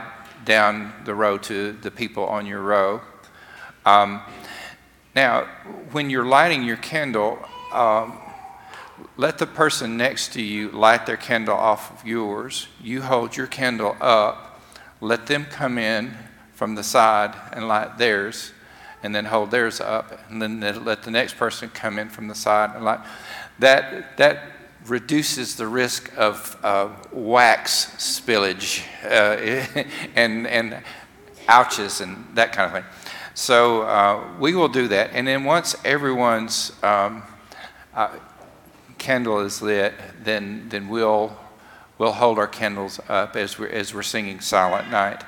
down 0.45 0.93
the 1.03 1.13
row 1.13 1.37
to 1.37 1.73
the 1.73 1.91
people 1.91 2.25
on 2.25 2.45
your 2.45 2.61
row. 2.61 3.01
Um, 3.85 4.21
now, 5.15 5.45
when 5.91 6.09
you're 6.09 6.25
lighting 6.25 6.63
your 6.63 6.77
candle, 6.77 7.39
um, 7.73 8.17
let 9.17 9.37
the 9.37 9.47
person 9.47 9.97
next 9.97 10.33
to 10.33 10.41
you 10.41 10.69
light 10.69 11.05
their 11.05 11.17
candle 11.17 11.57
off 11.57 11.91
of 11.91 12.07
yours. 12.07 12.67
You 12.81 13.01
hold 13.01 13.35
your 13.35 13.47
candle 13.47 13.97
up. 13.99 14.61
Let 15.01 15.27
them 15.27 15.45
come 15.45 15.77
in 15.77 16.13
from 16.53 16.75
the 16.75 16.83
side 16.83 17.33
and 17.53 17.67
light 17.67 17.97
theirs, 17.97 18.53
and 19.03 19.13
then 19.13 19.25
hold 19.25 19.51
theirs 19.51 19.79
up, 19.79 20.19
and 20.29 20.41
then 20.41 20.59
let 20.83 21.03
the 21.03 21.11
next 21.11 21.37
person 21.37 21.69
come 21.69 21.99
in 21.99 22.09
from 22.09 22.27
the 22.27 22.35
side 22.35 22.75
and 22.75 22.83
light. 22.83 22.99
That 23.59 24.17
that 24.17 24.43
reduces 24.85 25.55
the 25.55 25.67
risk 25.67 26.11
of 26.17 26.57
uh, 26.63 26.89
wax 27.11 27.87
spillage 27.97 28.83
uh, 29.03 29.83
and 30.15 30.47
and 30.47 30.83
ouches 31.47 32.01
and 32.01 32.25
that 32.35 32.53
kind 32.53 32.67
of 32.67 32.73
thing. 32.73 32.91
So 33.33 33.83
uh, 33.83 34.27
we 34.39 34.53
will 34.53 34.67
do 34.67 34.87
that, 34.89 35.11
and 35.13 35.27
then 35.27 35.43
once 35.43 35.75
everyone's 35.85 36.71
um, 36.83 37.23
uh, 37.93 38.09
candle 38.99 39.39
is 39.39 39.61
lit, 39.61 39.93
then, 40.23 40.67
then 40.69 40.87
we'll, 40.89 41.35
we'll 41.97 42.11
hold 42.11 42.37
our 42.37 42.47
candles 42.47 42.99
up 43.09 43.35
as 43.35 43.57
we're, 43.57 43.69
as 43.69 43.93
we're 43.93 44.03
singing 44.03 44.39
Silent 44.41 44.91
Night. 44.91 45.23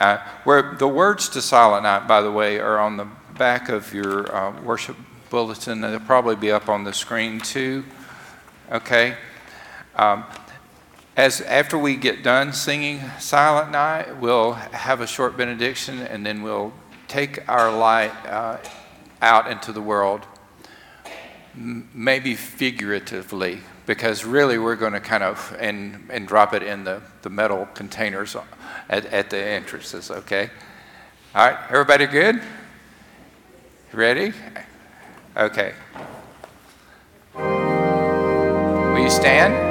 Uh, 0.00 0.16
where 0.44 0.74
the 0.78 0.88
words 0.88 1.28
to 1.28 1.42
Silent 1.42 1.82
Night, 1.82 2.08
by 2.08 2.22
the 2.22 2.32
way, 2.32 2.58
are 2.58 2.78
on 2.78 2.96
the 2.96 3.06
back 3.36 3.68
of 3.68 3.92
your 3.92 4.34
uh, 4.34 4.62
worship 4.62 4.96
bulletin. 5.28 5.82
They'll 5.82 6.00
probably 6.00 6.36
be 6.36 6.50
up 6.50 6.70
on 6.70 6.84
the 6.84 6.94
screen 6.94 7.38
too. 7.38 7.84
Okay. 8.72 9.14
Um, 9.96 10.24
as 11.16 11.42
after 11.42 11.76
we 11.76 11.96
get 11.96 12.22
done 12.22 12.54
singing 12.54 13.02
Silent 13.18 13.72
Night, 13.72 14.18
we'll 14.20 14.54
have 14.54 15.02
a 15.02 15.06
short 15.06 15.36
benediction, 15.36 15.98
and 15.98 16.24
then 16.24 16.42
we'll 16.42 16.72
take 17.06 17.46
our 17.46 17.70
light 17.70 18.12
uh, 18.26 18.56
out 19.20 19.50
into 19.50 19.70
the 19.70 19.82
world 19.82 20.22
maybe 21.54 22.34
figuratively, 22.34 23.58
because 23.84 24.24
really 24.24 24.56
we're 24.56 24.76
going 24.76 24.92
to 24.94 25.00
kind 25.00 25.22
of 25.22 25.54
and 25.58 26.08
and 26.08 26.26
drop 26.26 26.54
it 26.54 26.62
in 26.62 26.84
the, 26.84 27.02
the 27.22 27.28
metal 27.28 27.68
containers 27.74 28.34
at, 28.90 29.06
at 29.06 29.30
the 29.30 29.38
entrances. 29.38 30.10
Okay. 30.10 30.50
All 31.34 31.46
right. 31.46 31.56
Everybody 31.70 32.06
good? 32.06 32.42
Ready? 33.92 34.32
Okay. 35.36 35.72
Will 37.34 38.98
you 38.98 39.10
stand? 39.10 39.69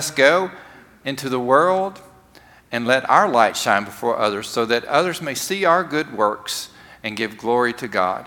Us 0.00 0.10
go 0.10 0.50
into 1.04 1.28
the 1.28 1.38
world 1.38 2.00
and 2.72 2.86
let 2.86 3.08
our 3.10 3.28
light 3.28 3.54
shine 3.54 3.84
before 3.84 4.18
others 4.18 4.48
so 4.48 4.64
that 4.64 4.82
others 4.86 5.20
may 5.20 5.34
see 5.34 5.66
our 5.66 5.84
good 5.84 6.16
works 6.16 6.70
and 7.02 7.18
give 7.18 7.36
glory 7.36 7.74
to 7.74 7.86
God. 7.86 8.26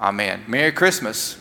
Amen. 0.00 0.42
Merry 0.48 0.72
Christmas. 0.72 1.38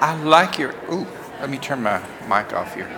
I 0.00 0.14
like 0.28 0.58
your. 0.58 0.74
Ooh, 0.92 1.06
let 1.40 1.50
me 1.50 1.58
turn 1.58 1.82
my 1.82 2.00
mic 2.28 2.52
off 2.52 2.74
here. 2.74 2.90